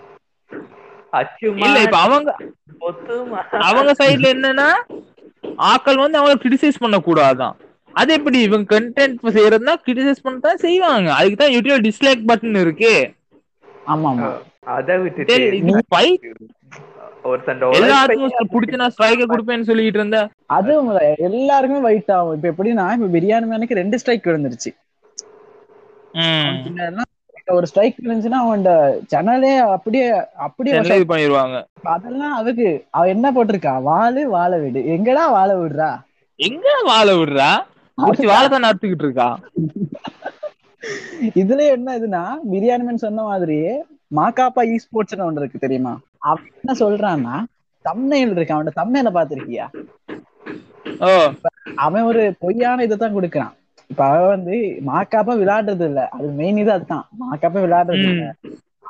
அச்சுமா 1.21 1.67
இல்ல 1.67 1.79
இப்ப 1.87 1.99
அவங்க 2.07 2.31
அவங்க 3.69 3.91
சைடுல 4.01 4.29
என்னன்னா 4.35 4.69
ஆக்கள் 5.73 6.03
வந்து 6.03 6.19
அவங்கள 6.19 6.37
கிரிட்டிசைஸ் 6.43 6.83
பண்ண 6.83 6.97
கூடாதான் 7.01 7.57
அது 7.95 8.11
எப்படி? 8.19 8.39
இவங்க 8.47 8.67
கண்டென்ட் 8.75 9.23
செய்யறதுனா 9.37 9.75
கிரிட்டிசைஸ் 9.85 10.25
பண்ணதான் 10.25 10.63
செய்வாங்க. 10.65 11.09
அதுக்கு 11.19 11.39
தான் 11.39 11.55
யூடியூப் 11.55 11.87
டிஸ்லைக் 11.87 12.29
பட்டன் 12.31 12.61
இருக்கு. 12.65 12.93
ஆமா 13.93 14.11
ஆமா 14.15 14.31
அதை 14.77 14.95
விட்டுட்டு 15.05 15.43
சொல்லிட்டு 19.65 19.99
இருந்தேன் 19.99 20.29
அது. 20.57 20.73
எல்லாருக்குமே 21.29 21.81
வெயிட் 21.87 22.13
ஆகும். 22.17 22.35
இப்ப 22.37 22.49
எப்படின்னா 22.53 22.87
இப்ப 22.97 23.11
பிரியாணி 23.15 23.49
மேனுக்கு 23.51 23.81
ரெண்டு 23.81 23.99
ஸ்ட்ரைக் 24.01 24.29
விழுந்துருச்சு. 24.29 24.71
ம். 26.15 26.57
முன்னாடிலாம் 26.65 27.13
ஒரு 27.55 27.67
ஸ்ட்ரைக் 27.71 27.99
விழுந்துச்சுன்னா 27.99 28.41
அவன் 28.41 28.65
சேனலே 29.13 29.53
அப்படியே 29.77 30.07
அப்படியே 30.47 30.75
பண்ணிடுவாங்க 31.11 31.57
அதெல்லாம் 31.93 32.35
அதுக்கு 32.35 32.67
அவ 32.91 33.09
என்ன 33.15 33.27
போட்டிருக்கா? 33.33 33.75
வாழு 33.83 34.23
வாழ 34.29 34.53
விடு. 34.59 34.81
எங்கடா 34.95 35.25
வாழ 35.31 35.51
விடுறா? 35.59 35.91
எங்க 36.41 36.67
வாழ 36.87 37.09
விடுறா? 37.17 37.51
வாழ 38.29 38.43
தான் 38.49 38.65
நடத்திக்கிட்டு 38.67 39.07
இருக்கா? 39.07 39.29
இதுல 41.39 41.61
என்ன 41.71 41.97
இதுன்னா 41.99 42.23
பிரியாணி 42.53 42.85
மேன் 42.85 43.05
சொன்ன 43.05 43.25
மாதிரியே 43.25 43.73
மாக்காப்பா 44.17 44.63
இ 44.69 44.77
ஸ்போர்ட்ஸ் 44.85 45.21
ஒன்று 45.21 45.43
இருக்கு 45.43 45.59
தெரியுமா? 45.59 45.95
அவன் 46.23 46.49
என்ன 46.55 46.75
சொல்றான்னா 46.81 47.35
தம்னையில் 47.85 48.35
இருக்கு 48.35 48.55
அவனோட 48.55 48.73
தம்னையில 48.81 49.11
பாத்திருக்கியா 49.13 49.67
அவன் 51.85 52.07
ஒரு 52.11 52.23
பொய்யான 52.43 52.85
இதை 52.85 52.97
தான் 52.97 53.17
கொடுக்குறான். 53.17 53.55
இப்ப 53.91 54.03
அவன் 54.09 54.33
வந்து 54.35 54.55
மாக்காப்பா 54.89 55.35
விளையாடுறது 55.41 55.85
இல்ல. 55.91 56.01
அது 56.15 56.29
மெயின் 56.41 56.61
இது 56.63 56.73
அதுதான். 56.73 57.05
மாக்காப்பா 57.23 57.61
விளையாடுறது 57.65 58.07
இல்ல. 58.11 58.25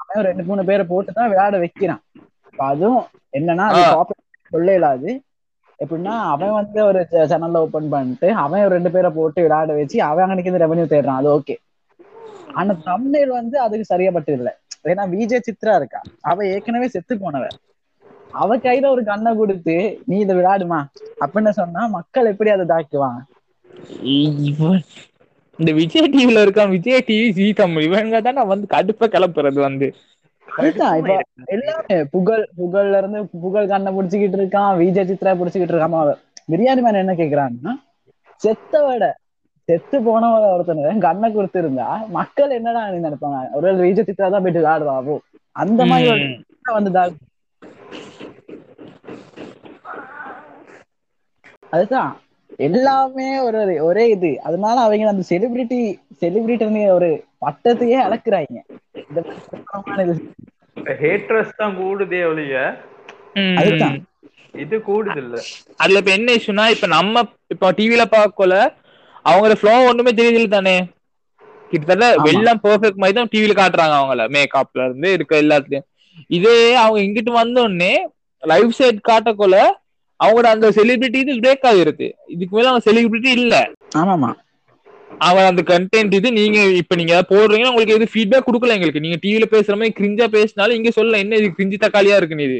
அவன் 0.02 0.26
ரெண்டு 0.28 0.44
மூணு 0.44 0.62
பேரை 0.68 0.84
போட்டு 0.86 1.10
தான் 1.12 1.30
விளையாட 1.30 1.56
வைக்கிறான். 1.64 2.02
இப்ப 2.48 2.62
அதுவும் 2.68 3.04
என்னன்னா 3.34 3.66
அது 3.70 3.82
சொல்ல 4.52 4.68
இயலாது. 4.72 5.10
எப்படின்னா 5.78 6.14
அவன் 6.32 6.56
வந்து 6.56 6.78
ஒரு 6.86 7.00
சேனல்ல 7.30 7.62
ஓபன் 7.64 7.90
பண்ணிட்டு 7.92 8.28
அவன் 8.42 8.72
ரெண்டு 8.74 8.90
பேரை 8.94 9.10
போட்டு 9.12 9.44
விளையாட 9.44 9.72
வச்சு 9.78 9.98
அவன் 10.08 10.24
அன்னைக்கு 10.26 10.62
ரெவன்யூ 10.64 10.86
தேடுறான். 10.88 11.20
அது 11.20 11.30
ஓகே 11.36 11.56
ஆனா 12.58 12.72
தமிழ் 12.86 13.30
வந்து 13.34 13.56
அதுக்கு 13.64 13.90
சரியாப்பட்டு 13.90 14.32
இல்ல. 14.38 14.48
ஏன்னா 14.88 15.04
விஜய் 15.14 15.46
சித்ரா 15.46 15.74
இருக்கா? 15.74 16.00
அவ 16.22 16.44
ஏற்கனவே 16.46 16.88
செத்து 16.88 17.14
போனவ. 17.16 17.44
அவ 18.34 18.56
கையில 18.58 18.86
ஒரு 18.94 19.02
கண்ணை 19.04 19.30
கொடுத்து 19.36 19.74
நீ 20.08 20.16
இதை 20.20 20.34
விளையாடுமா? 20.36 20.80
அப்படின்னு 21.22 21.52
சொன்னா 21.60 21.82
மக்கள் 21.96 22.30
எப்படி 22.32 22.50
அதை 22.50 22.66
தாக்குவாங்க? 22.72 23.20
இந்த 25.58 25.70
விஜய் 25.78 26.12
டிவில 26.12 26.42
இருக்கான் 26.44 26.72
விஜய் 26.74 27.06
டிவி 27.06 27.28
ஜி 27.38 27.46
தமிழ் 27.60 27.86
இவங்க 27.86 28.20
தான் 28.26 28.50
வந்து 28.52 28.66
கடுப்ப 28.74 29.08
கிளப்புறது 29.14 29.60
வந்து. 29.60 29.88
எல்லாமே 31.54 31.96
புகழ் 32.12 32.44
புகழ்ல 32.60 33.00
இருந்து 33.00 33.20
புகழ் 33.42 33.70
கண்ணை 33.72 33.90
புடிச்சுக்கிட்டு 33.96 34.38
இருக்கான் 34.40 34.78
விஜய் 34.80 35.08
சித்ரா 35.10 35.32
புடிச்சுக்கிட்டு 35.40 35.74
இருக்கான் 35.74 35.92
ஆமா, 35.92 36.02
பிரியாணி 36.52 36.82
மேன் 36.84 37.02
என்ன 37.02 37.14
கேக்குறாங்கன்னா 37.14 37.72
செத்தவட 38.42 39.04
செத்து 39.68 39.96
போனவட 40.04 40.44
ஒருத்தன 40.52 40.76
கண்ணை 41.02 41.28
கொடுத்திருந்தா 41.30 41.88
மக்கள் 42.14 42.56
என்னடா 42.56 42.82
நினைப்பாங்க 42.96 43.40
ஒருவேளை 43.56 43.80
விஜய் 43.82 44.08
சித்ரா 44.08 44.28
தான் 44.28 44.44
போயிட்டு 44.44 44.70
ஆடுவாவோ 44.72 45.16
அந்த 45.56 45.80
மாதிரி 45.86 46.08
ஒரு 46.12 46.24
ம். 46.26 46.38
வந்து 46.74 46.92
தா- 46.96 47.16
அதுதான் 51.72 52.10
எல்லாமே 52.66 53.28
ஒரு 53.40 53.58
ஒரே 53.86 54.04
இது 54.10 54.30
அதனால 54.42 54.76
அவங்க 54.80 55.10
அந்த 55.10 55.24
செலிபிரிட்டி 55.30 55.80
செலிபிரிட்டி 56.22 56.66
ஒரு 56.90 57.08
பட்டத்தையே 57.42 57.98
அளக்குறாங்க. 58.04 58.56
ஹேட்ரஸ் 61.00 61.52
தான் 61.56 61.74
கூடுதே 61.78 62.20
ஒழிய. 62.26 62.54
அதுதான். 63.60 63.96
இது 64.54 64.76
கூடுது 64.84 65.20
இல்ல 65.22 65.36
அதுல 65.80 66.00
இப்ப 66.00 66.12
என்ன 66.12 66.36
இஷ்யூனா 66.38 66.64
இப்ப 66.74 66.86
நம்ம 66.94 67.22
இப்ப 67.54 67.72
டிவில 67.72 68.04
பாக்கல 68.10 68.54
அவங்களோட 69.28 69.54
ஃப்ளோ 69.58 69.72
ஒண்ணுமே 69.88 70.10
தெரியல 70.18 70.48
தானே 70.52 70.74
கிட்டத்தட்ட. 71.70 72.04
எல்லாம் 72.32 72.60
பெர்ஃபெக்ட் 72.64 73.00
மாதிரி 73.00 73.16
தான் 73.16 73.30
டிவில 73.32 73.52
காட்டுறாங்க 73.56 73.94
அவங்கள. 73.98 74.22
மேக்கப்ல 74.34 74.84
இருந்து 74.86 75.08
இருக்க 75.16 75.32
எல்லாத்துலயும். 75.42 75.84
இதே 76.36 76.54
அவங்க 76.76 76.98
இங்கிட்டு 77.06 77.32
வந்த 77.34 77.58
உடனே 77.66 77.90
லைவ் 78.42 78.70
செட் 78.78 79.00
காட்டக்குள்ள 79.08 79.56
அவங்களோட 80.20 80.46
அந்த 80.54 80.66
செலிபிரிட்டி 80.76 81.18
இது 81.24 81.32
பிரேக் 81.38 81.66
ஆகிருது 81.70 82.06
இதுக்கு 82.34 82.52
மேல 82.56 82.68
அவங்க 82.70 82.82
செலிபிரிட்டி 82.86 83.30
இல்ல. 83.38 83.54
ஆமாமா. 83.98 84.30
அவங்க 85.20 85.40
அந்த 85.50 85.62
கண்டென்ட் 85.70 86.12
இது 86.18 86.28
நீங்க 86.36 86.58
இப்ப 86.80 86.94
நீங்க 87.00 87.14
போடுறீங்கன்னா 87.30 87.70
உங்களுக்கு 87.72 87.94
எது 87.96 88.06
ஃபீட்பேக் 88.12 88.46
கொடுக்கல 88.48 88.74
எங்களுக்கு. 88.76 89.02
நீங்க 89.04 89.16
டிவில 89.22 89.46
பேசுற 89.54 89.72
மாதிரி 89.78 89.94
கிரிஞ்சா 89.98 90.26
பேசினாலும் 90.34 90.76
இங்க 90.78 90.90
சொல்லலாம் 90.96 91.22
என்ன 91.24 91.38
இது 91.40 91.48
கிரிஞ்சி 91.56 91.76
தக்காளியா 91.84 92.18
இருக்குன்னு 92.20 92.46
இது? 92.50 92.58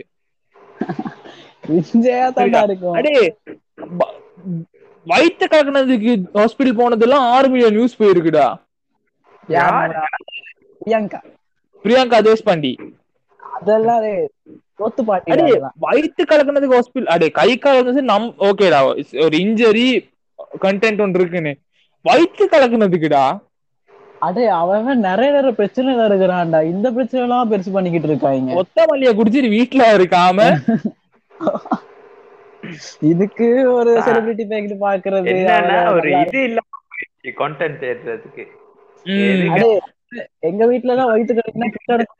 விஜயா 5.08 5.26
தாண்டா 5.26 5.36
இருக்கும் 5.36 5.46
அடே 5.46 5.46
வ- 5.46 5.48
வயித்த 5.48 5.52
கலக்குனதுக்கு 5.52 6.22
ஹாஸ்பிடல் 6.34 6.82
போனதெல்லாம் 6.82 7.20
ஆறு 7.20 7.48
மில்லியன் 7.48 7.74
நியூஸ் 7.74 8.02
போயிருக்குடா. 8.02 8.54
யார்? 9.48 10.08
பிரியங்கா. 10.86 11.22
பிரியங்கா 11.84 12.34
தேஷ்பாண்டி. 12.34 12.76
அதெல்லாம் 13.60 14.02
தோத்து 14.78 15.02
பாட்டி. 15.04 15.32
வயித்து 15.80 16.22
கலக்குனதுக்கு 16.28 16.78
ஹாஸ்பிடல் 16.78 17.04
அடே 17.04 17.30
கை 17.30 17.58
கால் 17.58 17.84
வந்து 17.84 18.02
நம் 18.02 18.34
ஓகேடா 18.38 18.84
ஒரு 19.22 19.38
இன்ஜரி 19.38 20.10
கண்டென்ட் 20.60 21.00
ஒன்று 21.00 21.20
இருக்குன்னு. 21.20 21.58
வயித்து 22.04 22.46
கலக்குனதுக்குடா. 22.50 23.38
அடே 24.18 24.46
அவன் 24.46 24.98
நிறைய 24.98 25.32
நிறைய 25.32 25.54
பிரச்சனைல 25.58 26.12
இருக்கிறான்டா. 26.12 26.64
இந்த 26.64 26.90
பிரச்சனை 26.90 27.28
எல்லாம் 27.28 27.50
பெருசு 27.50 27.72
பண்ணிக்கிட்டு 27.72 28.08
இருக்காங்க. 28.08 28.52
ஒத்த 28.52 28.84
மல்லிய 28.88 29.14
குடிச்சிட்டு 29.14 29.48
வீட்டுல 29.48 29.84
இருக்காம. 29.94 30.56
இதுக்கு 33.00 33.72
ஒரு. 33.72 34.00
செலிபிரிட்டி 34.00 34.44
பேக்கிட்டு 34.50 34.76
பாக்குறது 34.80 35.28
ஒரு 35.92 36.08
இது 36.20 36.42
இல்லாம 36.42 36.66
கண்டென்ட் 37.38 37.80
தேடுறதுக்கு. 37.82 38.44
எங்க 40.38 40.66
வீட்டுல 40.66 40.88
எல்லாம் 40.88 41.06
வயிற்று 41.06 41.34
கடைக்குன்னா 41.34 41.68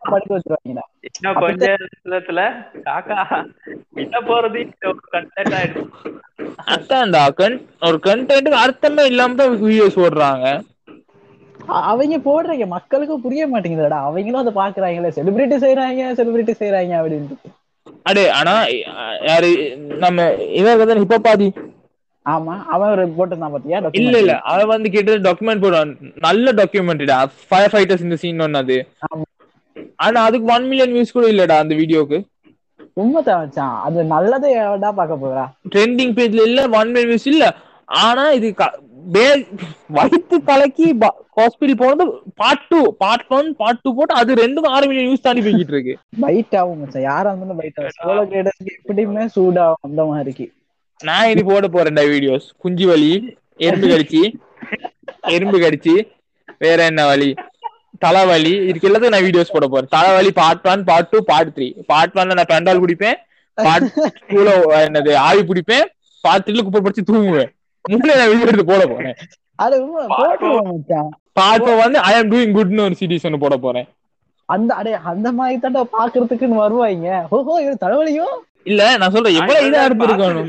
படிக்க 0.01 0.39
வச்சிருவாங்கடா. 0.39 0.85
இன்னும் 1.11 1.35
கொஞ்ச 1.35 1.75
நேரத்துல 2.05 2.41
காக்கா 2.85 3.19
விட 3.91 4.21
போறது? 4.21 4.61
கண்டென்ட் 5.13 5.55
ஆயிடுச்சு 5.59 6.17
அதான்டா 6.67 7.29
கன் 7.37 7.57
ஒரு 7.81 7.99
கண்டென்ட் 8.03 8.49
அர்த்தமே 8.49 9.07
இல்லாம 9.07 9.35
தான் 9.35 9.63
வீடியோஸ் 9.63 10.01
போடுறாங்க. 10.01 10.47
அ- 11.69 11.83
அவங்க 11.83 12.19
போடுறாங்க 12.19 12.67
மக்களுக்கு 12.67 13.21
புரிய 13.21 13.49
மாட்டேங்குதுடா. 13.49 13.99
அவங்களும் 14.01 14.47
அதை 14.47 14.53
பாக்குறாங்களே 14.55 15.09
செலிபிரிட்டி 15.09 15.57
செய்யறாங்க 15.65 16.03
செலிபிரிட்டி 16.13 16.55
செய்யறாங்க 16.61 16.95
அப்படின்ட்டு. 17.01 17.37
அடே 18.05 18.25
ஆனா 18.33 18.55
யாரு 19.27 19.51
நம்ம 19.99 20.19
இவங்க 20.61 20.85
தான் 20.85 21.03
ஹிப்போபாதி 21.03 21.49
ஆமா 22.27 22.55
அவன் 22.67 22.91
ஒரு 22.91 23.05
போட்டிருந்தான் 23.09 23.53
பாத்தியா? 23.53 23.79
இல்ல. 23.99 24.17
இல்ல 24.19 24.33
அவன் 24.45 24.73
வந்து 24.73 24.89
கிட்ட 24.91 25.13
டாக்குமெண்ட் 25.27 25.63
போடுவான். 25.63 25.93
நல்ல 26.21 26.53
டாக்குமெண்ட்டா 26.53 27.19
ஃபயர் 27.45 27.73
ஃபைட்டர்ஸ் 27.73 28.05
இந்த 28.07 28.17
சீன் 28.17 28.43
ஆமா. 29.07 29.25
ஆனா 29.99 30.19
அதுக்கு 30.23 30.53
ஒன் 30.55 30.67
மில்லியன் 30.69 30.95
வியூஸ் 30.95 31.17
கூட 31.17 31.27
இல்லடா 31.29 31.57
அந்த 31.59 31.75
வீடியோக்கு. 31.75 32.19
உண்மைதான் 32.97 33.41
மச்சான். 33.41 33.77
அது 33.87 34.05
நல்லதை 34.07 34.51
பார்க்க 34.93 35.17
போறா. 35.17 35.45
ட்ரெண்டிங் 35.73 36.15
பேஜ்ல 36.17 36.47
இல்ல 36.49 36.61
ஒன் 36.79 36.91
மில்லியன் 36.91 37.11
வியூஸ் 37.11 37.27
இல்ல. 37.27 37.45
ஆனா 38.03 38.25
இது 38.31 38.49
க- 39.09 39.15
பே- 39.15 39.45
வயித்து 39.95 40.37
கலக்கி 40.45 40.87
ஹாஸ்பிட்டல் 41.37 41.77
போனது 41.77 42.05
part 42.37 42.67
two 42.69 42.79
part 42.99 43.25
one 43.29 43.49
part 43.57 43.81
two 43.83 43.91
போட்டு 43.95 44.15
அது 44.15 44.35
ரெண்டும் 44.35 44.67
ஆறு 44.69 44.87
மில்லியன் 44.87 45.09
வியூஸ் 45.09 45.21
தாண்டி 45.21 45.43
போய்கிட்டு 45.43 45.75
இருக்கு. 45.75 45.95
பைட் 46.23 46.57
ஆகும் 46.57 46.81
மச்சான். 46.81 47.03
யாரா 47.03 47.31
இருந்தாலும் 47.31 47.61
பைட் 47.61 47.79
ஆகும் 47.79 47.97
சோலோ 47.99 48.23
கிரேடர்ஸ்க்கு 48.31 48.75
எப்படியுமே 48.79 49.25
சூடாகும் 49.37 49.81
அந்த 49.81 50.03
மாதிரிக்கு 50.05 50.47
நான் 51.01 51.31
இது 51.31 51.45
போட 51.45 51.67
போறேன்டா 51.69 52.05
வீடியோஸ் 52.11 52.47
குஞ்சு 52.57 52.87
வலி 52.87 53.11
எறும்பு 53.61 53.87
கடிச்சு 53.87 54.23
எறும்பு 55.29 55.59
கடிச்சு 55.59 55.95
வேற 56.61 56.85
என்ன 56.85 57.05
வலி? 57.07 57.31
தலைவலி 57.99 58.53
இதுக்கு 58.67 58.89
எல்லாத்துக்கும் 58.89 59.11
நான் 59.11 59.25
வீடியோஸ் 59.25 59.53
போட 59.53 59.67
போறேன். 59.69 59.91
தலைவலி 59.91 60.33
part 60.33 60.67
one 60.67 60.85
part 60.85 61.09
two 61.09 61.19
part 61.27 61.53
three 61.57 61.69
part 61.87 62.15
ஒன்ல 62.15 62.35
நான் 62.35 62.49
பெண்டால் 62.49 62.81
குடிப்பேன். 62.81 63.19
பார்ட் 63.59 63.89
டூல 64.31 64.49
என்னது 64.81 65.13
ஆவி 65.23 65.43
பிடிப்பேன். 65.43 65.87
பார்ட் 66.25 66.45
த்ரீல 66.47 66.63
குப்பை 66.63 66.81
படிச்சு 66.81 67.09
தூங்குவேன். 67.11 67.51
எடுத்து 67.93 68.65
போட 68.73 68.83
போறேன். 68.93 69.17
அது 69.65 69.77
போட்டுருவோம் 70.19 70.69
மச்சான். 70.73 71.11
வந்து 71.85 71.99
ஐ 72.11 72.13
அம் 72.19 72.31
டூயிங் 72.33 72.55
குட்னு 72.59 72.85
ஒரு 72.89 72.99
சீரிஸ் 73.01 73.27
ஒன்று 73.29 73.45
போட 73.45 73.57
போறேன். 73.65 73.89
அந்த 74.49 74.71
அடே 74.81 74.93
அந்த 75.13 75.29
மாதிரி 75.39 75.57
தாண்டா 75.65 75.83
பாக்குறதுக்குன்னு 75.97 76.63
வருவாங்க. 76.65 77.09
ஓஹோ 77.37 77.55
இது 77.65 77.75
தலைவலியும் 77.85 78.37
இல்ல 78.71 78.83
நான் 79.01 79.15
சொல்றேன் 79.15 79.39
எவ்வளவு 79.41 79.67
இதா 79.69 79.83
இருந்திருக்கணும் 79.89 80.49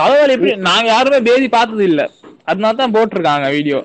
தலைவலி 0.00 0.34
எப்படி? 0.34 0.52
நாங்க 0.68 0.88
யாருமே 0.94 1.18
பேதி 1.28 1.46
பார்த்தது 1.54 1.84
இல்ல. 1.90 2.02
அதனால 2.50 2.76
தான் 2.80 2.94
போட்டிருக்காங்க 2.96 3.46
வீடியோ 3.56 3.78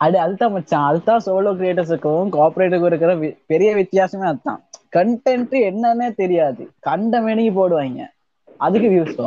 அடே 0.00 0.18
அதுதான் 0.24 0.52
மச்சான் 0.54 0.86
அதுதான் 0.88 1.22
சோலோ 1.24 1.52
கிரியேட்டர்ஸுக்கும் 1.60 2.28
கோஆபரேட்டுக்கும் 2.34 2.90
இருக்கிற 2.90 3.12
பெரிய 3.52 3.70
வித்தியாசமே 3.78 4.26
அதுதான். 4.30 4.60
கண்டென்ட் 4.96 5.54
என்னன்னே 5.70 6.08
தெரியாது. 6.20 6.62
கண்ட 6.88 7.20
மெனிக்கு 7.24 7.52
போடுவாங்க. 7.58 8.02
அதுக்கு 8.66 8.88
வியூஸ் 8.92 9.18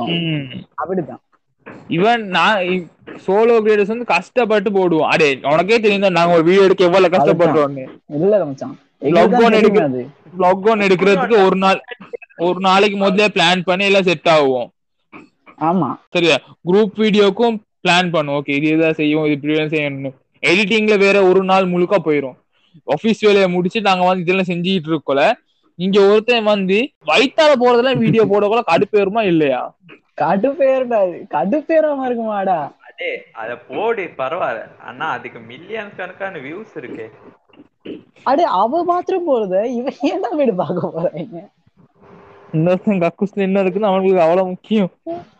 அப்படிதான். 0.82 1.22
இவன் 1.90 2.22
நான் 2.30 2.60
சோலோ 3.26 3.56
கிரியேட்டர்ஸ் 3.58 3.94
வந்து 3.94 4.12
கஷ்டப்பட்டு 4.12 4.70
போடுவோம் 4.72 5.10
அடே 5.10 5.28
உனக்கே 5.48 5.78
தெரியும் 5.80 6.18
நாங்க 6.18 6.34
ஒரு 6.34 6.44
வீடியோ 6.44 6.64
எடுக்க 6.64 6.84
எவ்வளவு 6.84 7.14
கஷ்டப்படுறோம்னு. 7.16 7.86
இல்ல 8.18 8.46
மச்சான். 8.46 8.76
Lockdown 9.08 9.08
எங்களுக்கு 9.10 9.42
தான் 9.42 9.58
எடுக்க- 9.60 9.80
தெரியும் 9.80 9.90
அது. 9.90 10.02
vlog 10.38 10.68
ஒன்று 10.72 10.88
எடுக்கிறதுக்கு 10.88 11.38
ஒரு 11.46 11.58
நாள் 11.58 11.80
ஒரு 12.40 12.60
நாளைக்கு 12.60 12.98
முதல்ல 12.98 13.28
பிளான் 13.34 13.62
பண்ணி 13.64 13.86
எல்லாம் 13.86 14.04
செட் 14.04 14.30
ஆகும் 14.30 14.70
ஆமா. 15.62 15.90
சரியா? 16.14 16.36
குரூப் 16.66 16.96
வீடியோக்கும் 16.98 17.56
பிளான் 17.84 18.12
பண்ணுவோம். 18.14 18.40
ஓகே 18.40 18.56
இது 18.58 18.68
இதான் 18.72 18.98
செய்யும் 19.00 19.26
இது 19.26 19.36
இப்படி 19.38 19.76
செய்யணும் 19.76 20.16
எடிட்டிங்ல 20.44 20.98
வேற 21.00 21.18
ஒரு 21.24 21.44
நாள் 21.44 21.66
முழுக்க 21.66 21.96
போயிரும். 22.00 22.38
ஆபீஸ் 22.88 23.22
வேலையை 23.22 23.48
முடிச்சு 23.50 23.80
நாங்க 23.82 24.06
வந்து 24.06 24.24
இதெல்லாம் 24.24 24.50
செஞ்சுட்டு 24.50 24.92
இருக்கோல 24.92 25.24
இங்க 25.80 26.00
ஒருத்தன் 26.08 26.44
வந்து 26.46 26.78
வயித்தால 27.08 27.52
போறதெல்லாம் 27.60 28.00
வீடியோ 28.00 28.24
போடக்குள்ள 28.26 28.64
கடுப்பேறுமா 28.68 29.22
இல்லையா? 29.26 29.62
கடுப்பேருடா 30.18 31.00
அது. 31.06 31.18
கடுப்பேறாம 31.36 32.06
இருக்குமாடா. 32.08 32.60
அடே 32.88 33.10
அத 33.34 33.58
போடு 33.70 34.04
பரவாயில்ல. 34.18 34.68
ஆனா 34.82 35.06
அதுக்கு 35.12 35.40
மில்லியன்ஸ் 35.52 35.96
கணக்கான 35.96 36.40
வியூஸ் 36.40 36.76
இருக்கு. 36.76 37.06
அடே 38.26 38.44
அவ 38.60 38.84
மாத்திரம் 38.84 39.28
போறத 39.28 39.56
இவன் 39.78 40.00
ஏன்டா 40.10 40.30
வீடு 40.40 40.56
பார்க்க 40.56 40.96
போறாங்க? 40.96 41.40
இன்னொருத்தன் 42.54 43.02
கக்குஸ்ல 43.04 43.46
என்ன 43.46 43.60
இருக்குன்னு 43.60 43.90
அவனுக்கு 43.90 44.22
அவ்வளவு 44.22 44.50
முக்கியம். 44.50 44.90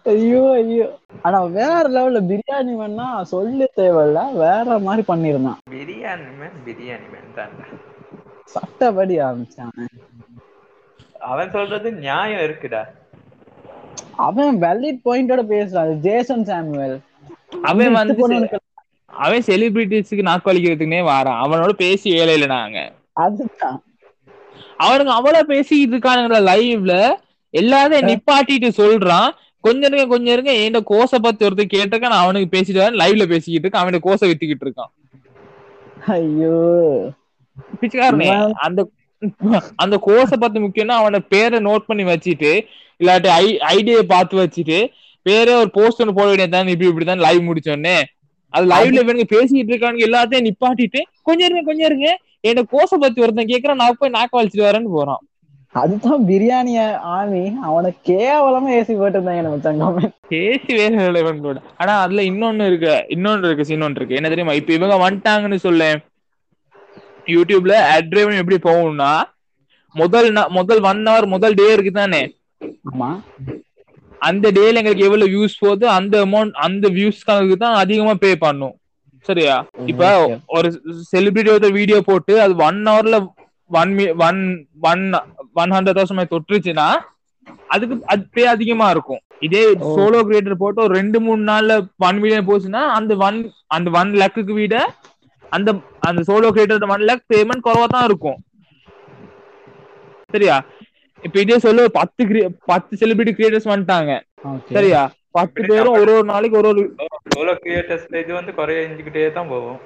ஐயோ 0.06 0.44
ஐயோ. 0.54 0.86
ஆனா 1.22 1.44
வேற 1.58 1.84
லெவல்ல 1.90 2.20
பிரியாணி 2.30 2.74
வேணா 2.82 3.22
சொல்லு 3.24 3.68
தேவையில்ல 3.80 4.22
வேற 4.36 4.80
மாதிரி 4.80 5.04
பண்ணிருந்தான். 5.08 5.60
பிரியாணி 5.72 6.32
மேன் 6.40 6.58
பிரியாணி 6.66 7.08
மேன் 7.14 7.36
தான். 7.36 7.54
சட்டப்படி 8.46 9.16
ஆரம்பிச்சான் 9.20 9.76
அவன் 11.30 11.50
சொல்றது 11.50 11.92
நியாயம் 12.00 12.44
இருக்குடா. 12.48 12.82
அவன் 14.28 14.62
வெலிட் 14.62 15.02
பாயிண்டோட 15.06 15.42
பேசுறான் 15.54 15.94
ஜேசன் 16.06 16.46
சாமுவேல் 16.46 16.98
அவன் 17.62 17.92
வந்து 17.92 18.24
அவன் 19.24 19.48
செலிபிரிட்டிஸ்க்கு 19.48 20.22
நாக்கு 20.22 20.48
வலிக்கிறதுக்குனே 20.52 21.02
வாரான். 21.10 21.40
அவனோட 21.44 21.72
பேசி 21.84 22.10
வேலையில 22.12 22.46
நாங்க 22.46 22.78
அதுதான். 23.24 23.80
அவனுக்கு 24.78 25.12
அவ்வளவு 25.12 25.46
பேசிக்கிட்டு 25.46 25.96
இருக்கானுங்க 25.96 26.40
லைவ்ல 26.50 26.94
எல்லாத்தையும் 27.54 28.10
நிப்பாட்டிட்டு 28.10 28.70
சொல்றான். 28.82 29.30
கொஞ்ச 29.64 29.82
இருங்க 29.88 30.06
கொஞ்சம் 30.06 30.34
இருங்க. 30.36 30.54
என் 30.54 30.84
கோசை 30.84 31.20
பத்தி 31.20 31.48
ஒருத்தர் 31.48 31.74
கேட்டிருக்கான். 31.74 32.14
நான் 32.14 32.24
அவனுக்கு 32.24 32.48
பேசிட்டு 32.54 33.02
லைவ்ல 33.02 33.26
பேசிக்கிட்டு 33.26 33.68
இருக்கான். 33.68 33.82
அவனுக்கு 33.82 34.08
கோசை 34.10 34.26
வித்துக்கிட்டு 34.30 34.66
இருக்கான். 34.66 34.92
ஐயோ. 36.08 36.56
பிச்சைக்காரனே 37.82 38.52
அந்த 38.66 38.82
அந்த 39.76 39.96
கோர்ஸ 40.08 40.34
பத்தி 40.34 40.60
முக்கியம்னா 40.60 40.96
அவன 41.02 41.20
பேரை 41.30 41.60
நோட் 41.60 41.88
பண்ணி 41.88 42.04
வச்சுட்டு 42.04 42.52
இல்லாட்டி 43.00 43.28
ஐ 43.28 43.46
ஐடியை 43.76 44.02
பார்த்து 44.14 44.42
வச்சுட்டு 44.44 44.80
பேரே 45.26 45.54
ஒரு 45.56 45.70
போஸ்ட் 45.70 46.02
ஒன்று 46.02 46.18
போட 46.20 46.28
வேண்டியதான் 46.30 46.68
இப்படி 46.68 46.90
இப்படி 46.90 47.06
தான் 47.06 47.26
லைவ் 47.28 47.48
முடிச்சோடனே 47.50 47.98
அது 48.54 48.66
லைவ்ல 48.68 49.02
இவனுங்க 49.04 49.28
பேசிக்கிட்டு 49.36 49.74
இருக்கானுங்க 49.74 50.08
எல்லாத்தையும் 50.10 50.48
நிப்பாட்டிட்டு 50.48 51.02
கொஞ்சம் 51.22 51.48
இருங்க 51.48 51.64
கொஞ்சம் 51.64 51.86
இருங்க 51.86 52.08
என்ன 52.44 52.64
கோச 52.72 52.98
பத்தி 52.98 53.22
ஒருத்தன் 53.22 53.52
கேக்குறான் 53.52 53.82
நான் 53.82 54.00
போய் 54.00 54.16
நாக்க 54.16 54.38
வலிச்சிட்டு 54.38 54.68
வரேன்னு 54.70 54.96
போறான். 54.98 55.22
அதுதான் 55.76 56.26
பிரியாணிய 56.30 56.80
ஆமி 57.18 57.44
அவனை 57.62 57.90
கேவலமா 58.10 58.70
ஏசி 58.78 58.94
போட்டு 58.98 59.18
இருந்தாங்க 59.18 59.52
மச்சான் 59.52 59.82
comment. 59.82 60.14
பேசி 60.28 60.74
வேற 60.74 61.12
லெவன் 61.12 61.40
கூட. 61.40 61.62
ஆனா 61.78 61.94
அதுல 62.02 62.22
இன்னொன்னு 62.22 62.66
இருக்கு 62.66 63.06
இன்னொன்னு 63.10 63.46
இருக்கு 63.46 63.66
சீன் 63.66 63.96
இருக்கு. 63.96 64.16
என்ன 64.16 64.30
தெரியுமா? 64.30 64.54
இப்ப 64.54 64.74
இவங்க 64.74 65.10
வந்துட்டாங்கன்னு 65.10 65.56
சொல்ல. 65.56 65.86
யூடியூப்ல 67.28 67.74
அட் 67.94 68.14
ரெவன்யூ 68.18 68.42
எப்படி 68.44 68.60
போகும்னா 68.64 69.12
முதல் 69.96 70.28
முதல் 70.50 70.82
ஒன் 70.84 71.02
hour 71.08 71.24
முதல் 71.28 71.54
டே 71.54 71.68
இருக்கு 71.74 71.92
தானே 71.92 72.22
அந்த 74.22 74.52
டேல 74.52 74.80
எங்களுக்கு 74.80 75.08
எவ்வளவு 75.08 75.32
வியூஸ் 75.34 75.56
போகுது 75.60 75.86
அந்த 75.90 76.16
அமௌண்ட் 76.26 76.54
அந்த 76.66 76.88
வியூஸ்க்காக 76.90 77.56
தான் 77.56 77.76
அதிகமா 77.76 78.14
பே 78.16 78.32
பண்ணும். 78.36 78.76
சரியா? 79.26 79.56
இப்ப. 79.86 80.04
ஒரு 80.48 80.68
செலிபிரிட்டியோட 81.12 81.72
வீடியோ 81.72 82.02
போட்டு 82.02 82.42
அது 82.42 82.54
ஒன் 82.68 82.80
ஹவர்ல 82.88 83.18
one 83.72 83.92
one 84.28 84.42
one 84.92 85.04
one 85.56 85.74
hundred 85.76 85.98
thousand 86.00 86.34
தொட்டுருச்சுன்னா 86.34 86.88
அதுக்கு 87.70 87.96
அது 88.06 88.24
பே 88.36 88.44
அதிகமா 88.46 88.88
இருக்கும். 88.90 89.22
இதே. 89.42 89.62
சோலோ 89.92 90.20
கிரியேட்டர் 90.28 90.62
போட்டு 90.64 90.82
ஒரு 90.82 90.94
ரெண்டு 90.96 91.20
மூணு 91.20 91.42
நாள்ல 91.52 91.76
ஒன் 92.08 92.20
மில்லியன் 92.20 92.50
போச்சுன்னா 92.50 92.84
அந்த 92.98 93.16
ஒன் 93.28 93.40
அந்த 93.68 93.90
ஒன் 94.00 94.12
லேக்குக்கு 94.22 94.54
விட 94.54 94.76
அந்த 95.52 95.70
அந்த 96.08 96.20
solo 96.28 96.50
creator 96.54 96.94
one 96.96 97.08
lakh 97.10 97.24
payment 97.34 97.66
குறவா 97.66 97.88
தான் 97.88 98.08
இருக்கும். 98.10 98.40
சரியா? 100.30 100.58
இப்ப 101.24 101.38
இதே 101.42 101.58
சொல்ல 101.66 101.88
பத்து 101.98 102.22
பத்து 102.72 102.94
செலிபிரிட்டி 103.02 103.34
கிரியேட்டர்ஸ் 103.38 103.72
வந்துட்டாங்க. 103.72 104.12
சரியா? 104.76 105.02
பத்து 105.38 105.60
பேரும் 105.70 105.98
ஒரு 105.98 106.12
ஒரு 106.18 106.28
நாளைக்கு 106.32 106.58
ஒரு 106.62 106.70
ஒரு 106.72 106.84
சோலோ 107.34 107.54
கிரியேட்டர்ஸ் 107.64 108.06
இது 108.22 108.34
வந்து 108.40 108.54
குறைஞ்சிக்கிட்டே 108.58 109.26
தான் 109.38 109.52
போகும். 109.54 109.78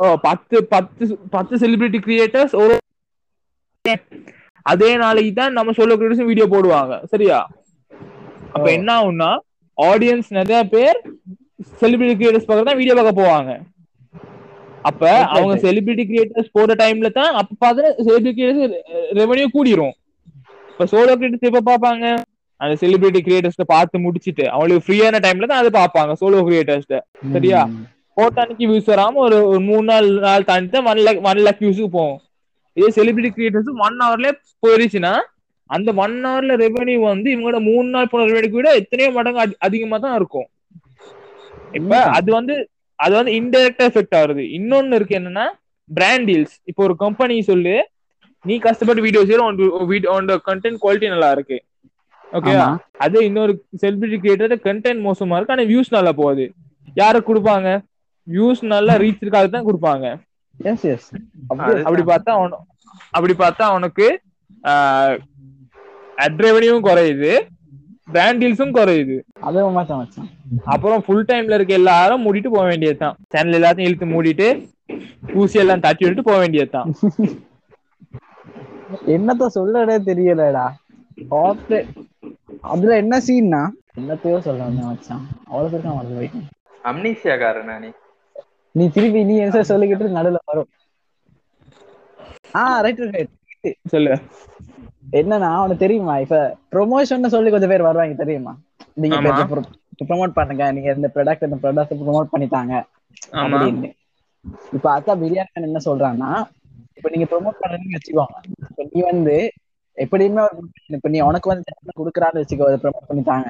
ஓ, 0.00 0.06
பத்து 0.26 0.56
பத்து 0.74 1.04
பத்து 1.34 1.54
செலிபிரிட்டி 1.62 1.98
கிரியேட்டர்ஸ் 2.06 2.54
ஒரு 2.62 2.76
அதே 4.66 4.90
நாளைக்கு 5.02 5.32
தான் 5.34 5.56
நம்ம 5.58 5.74
சோலோ 5.78 5.96
கிரியேட்டர்ஸ் 5.96 6.30
வீடியோ 6.30 6.46
போடுவாங்க. 6.54 6.94
சரியா? 7.12 7.38
அப்ப. 8.54 8.66
என்ன 8.76 8.88
ஆகும்னா 8.98 9.30
ஆடியன்ஸ் 9.78 10.30
நிறைய 10.38 10.60
பேர் 10.74 10.98
செலிபிரிட்டி 11.82 12.16
கிரியேட்டர்ஸ் 12.18 12.48
பார்க்க 12.48 12.68
தான் 12.68 12.80
வீடியோ 12.80 12.96
பார்க்க 12.98 13.20
போவாங்க. 13.20 13.52
அப்ப 14.84 15.02
அவங்க. 15.30 15.54
செலிபிரிட்டி 15.64 16.04
கிரியேட்டர்ஸ் 16.08 16.52
போற 16.52 16.74
டைம்ல 16.80 17.08
தான் 17.16 17.32
அப்ப 17.40 17.56
பார்த்து 17.60 17.82
செலிபிரிட்டி 17.98 18.32
கிரியேட்டர்ஸ் 18.36 18.76
ரெவன்யூ 19.18 19.46
கூடிரும் 19.54 19.94
இப்ப 20.70 20.86
சோலோ 20.92 21.14
கிரியேட்டர்ஸ் 21.14 21.48
எப்ப 21.50 21.62
பார்ப்பாங்க 21.66 22.04
அந்த 22.60 22.74
செலிபிரிட்டி 22.80 23.20
கிரியேட்டர்ஸ் 23.26 23.60
பார்த்து 23.70 24.04
முடிச்சிட்டு 24.04 24.44
அவங்களுக்கு 24.50 24.84
ஃப்ரீயான 24.86 25.20
டைம்ல 25.24 25.46
தான் 25.46 25.60
அதை 25.62 25.70
பார்ப்பாங்க 25.76 26.14
சோலோ 26.20 26.40
கிரியேட்டர்ஸ் 26.46 26.88
சரியா? 27.34 27.60
போட்டானிக்கு 28.16 28.68
வியூஸ் 28.68 28.90
வராம 28.90 29.20
ஒரு 29.26 29.36
மூணு 29.66 29.84
நாள் 29.90 30.08
நாள் 30.24 30.46
தாண்டி 30.48 30.70
தான் 30.72 30.88
ஒன் 30.90 31.00
லேக் 31.04 31.20
ஒன் 31.28 31.42
லேக் 31.44 31.60
வியூஸுக்கு 31.62 31.90
போகும் 31.94 32.18
இதே 32.76 32.90
செலிபிரிட்டி 32.96 33.30
கிரியேட்டர்ஸ் 33.36 33.70
ஒன் 33.84 33.96
ஹவர்ல 34.02 34.30
போயிருச்சுன்னா 34.62 35.12
அந்த 35.70 35.90
ஒன் 36.02 36.16
ஹவர்ல 36.24 36.54
ரெவென்யூ 36.62 36.96
வந்து 37.04 37.28
இவங்களோட 37.32 37.60
மூணு 37.66 37.86
நாள் 37.90 38.10
போன 38.10 38.26
ரெவென்யூ 38.30 38.52
விட 38.54 38.70
எத்தனையோ 38.80 39.10
மடங்கு 39.16 39.42
அதி- 39.44 39.60
அதிகமா 39.66 39.98
தான் 40.00 40.16
இருக்கும் 40.16 40.48
இப்ப. 41.74 41.92
அது 42.16 42.28
வந்து 42.32 42.54
அது 43.04 43.12
வந்து 43.18 43.32
இன்டைரக்டா 43.38 43.84
எஃபெக்ட் 43.90 44.16
ஆகுது 44.20 44.44
இன்னொன்னு 44.58 44.96
இருக்கு 44.98 45.18
என்னன்னா 45.20 45.46
பிராண்ட் 45.90 46.26
டீல்ஸ் 46.30 46.54
இப்போ 46.70 46.82
ஒரு 46.88 46.94
கம்பெனி 47.04 47.36
சொல்லு 47.50 47.74
நீ 48.44 48.54
கஷ்டப்பட்டு 48.66 49.04
வீடியோ 49.06 49.22
செய்யற 49.28 49.46
உன்னோட 49.48 50.36
கண்டென்ட் 50.48 50.80
குவாலிட்டி 50.82 51.08
நல்லா 51.14 51.30
இருக்கு. 51.36 51.58
ஓகே. 52.38 52.52
அதே 53.04 53.20
இன்னொரு 53.28 53.52
செலிபிரிட்டி 53.82 54.18
கிரியேட்டர் 54.24 54.64
கண்டென்ட் 54.66 55.02
மோசமா 55.06 55.36
இருக்கு 55.38 55.54
ஆனா 55.54 55.64
வியூஸ் 55.70 55.94
நல்லா 55.96 56.12
போகுது. 56.20 56.44
யாருக்கு 57.00 57.30
கொடுப்பாங்க? 57.30 57.68
வியூஸ் 58.26 58.60
நல்லா 58.74 58.94
ரீச் 59.02 59.22
இருக்காது 59.24 59.48
தான் 59.54 59.66
கொடுப்பாங்க. 59.68 60.06
அப்படி 61.86 62.02
பார்த்தா 62.12 62.32
அவனு 62.38 62.58
அப்படி 63.16 63.34
பார்த்தா 63.44 63.64
அவனுக்கு 63.72 64.06
அட் 66.24 66.40
ரெவன்யூவும் 66.46 66.86
குறையுது. 66.88 67.32
பிராண்ட் 68.12 68.40
டீல்ஸும் 68.42 68.74
குறையுது. 68.76 69.16
அது 69.48 69.64
மச்சான். 69.76 70.28
அப்புறம் 70.74 71.02
ஃபுல் 71.06 71.28
டைம்ல 71.30 71.56
இருக்க 71.58 71.72
எல்லாரும் 71.80 72.24
மூடிட்டு 72.24 72.50
போக 72.54 72.64
வேண்டியதுதான். 72.70 73.16
சேனல் 73.32 73.58
எல்லாத்தையும் 73.60 73.88
இழுத்து 73.88 74.06
மூடிட்டு 74.14 74.48
ஊசி 75.40 75.58
எல்லாம் 75.62 75.84
தட்டி 75.86 76.04
விட்டு 76.06 76.22
போக 76.28 76.38
வேண்டியதுதான். 76.42 76.88
என்னத்த 79.14 79.48
சொல்லடே 79.56 79.96
தெரியலடா. 80.10 80.66
அதுல 82.72 82.94
என்ன 83.02 83.18
சீன்னா 83.26 83.62
என்னத்தையோ 84.00 84.38
சொல்ல 84.46 84.60
வந்தேன் 84.66 84.88
மச்சான். 84.90 85.24
அவ்வளவு 85.50 85.70
பேருக்கு 85.70 85.94
மறந்து 85.96 86.18
போயிட்டேன் 86.18 86.48
அம்னீசியாக்காரனா 86.90 87.76
நீ? 87.84 87.90
நீ 88.74 88.84
திருப்பி 88.94 89.20
நீ 89.30 89.34
என்ன 89.46 89.62
சொல்லிக்கிட்டு 89.70 90.14
நடுவுல 90.18 90.40
வரும். 90.50 90.70
ஆ 92.60 92.62
ரைட் 92.84 93.02
ரைட் 93.16 93.76
சொல்லு. 93.94 94.14
என்னன்னா 95.04 95.50
உனக்கு 95.60 95.78
தெரியுமா? 95.78 96.14
இப்ப 96.18 96.36
ப்ரொமோஷன் 96.72 97.32
சொல்லி 97.34 97.50
கொஞ்சம் 97.50 97.72
பேர் 97.72 97.82
வருவாங்க 97.82 98.16
தெரியுமா? 98.16 98.52
நீங்க. 98.96 99.16
ப்ரோமோட் 100.00 100.36
பண்ணுங்க. 100.36 100.64
நீங்க 100.72 100.90
இந்த 100.94 101.08
ப்ராடக்ட் 101.14 101.46
இந்த 101.46 101.58
ப்ராடக்ட் 101.62 102.02
ப்ரோமோட் 102.02 102.32
பண்ணிட்டாங்க 102.32 102.72
அப்படின்னு. 103.38 103.88
இப்ப 104.72 104.86
அதான் 104.92 105.20
பிரியாணி 105.22 105.66
என்ன 105.68 105.82
சொல்றான்னா 105.84 106.30
இப்ப 106.98 107.10
நீங்க 107.10 107.26
ப்ரோமோட் 107.30 107.60
பண்றீங்கன்னு 107.60 107.98
வச்சுக்கோங்க. 107.98 108.38
இப்ப 108.64 108.84
நீ 108.90 109.00
வந்து 109.06 109.36
எப்படியுமே 109.96 110.42
இப்ப 110.96 111.08
நீ 111.08 111.18
உனக்கு 111.22 111.48
வந்து 111.48 111.70
குடுக்குறான்னு 111.98 112.42
வச்சுக்கோ 112.42 112.68
அதை 112.68 112.78
ப்ரோமோட் 112.82 113.08
பண்ணிட்டாங்க 113.10 113.48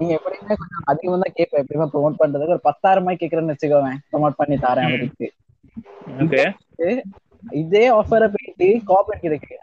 நீங்க 0.00 0.12
எப்படியுமே 0.18 0.56
கொஞ்சம் 0.60 0.86
அதிகமா 0.92 1.16
தான் 1.18 1.36
கேட்ப 1.36 1.60
எப்படியுமே 1.60 1.86
ப்ரோமோட் 1.92 2.20
பண்றதுக்கு 2.20 2.54
ஒரு 2.56 2.66
பத்தாயிரம் 2.68 3.04
ரூபாய் 3.04 3.20
கேட்கறேன்னு 3.20 3.54
வச்சுக்கோவேன் 3.54 4.00
ப்ரோமோட் 4.06 4.38
பண்ணி 4.38 4.56
தரேன் 4.60 4.88
அவருக்கு 4.88 5.28
இதே 7.60 7.84
ஆஃபரை 7.98 8.28
போயிட்டு 8.34 8.68
காப்பரேட் 8.88 9.28
இருக்கு 9.30 9.56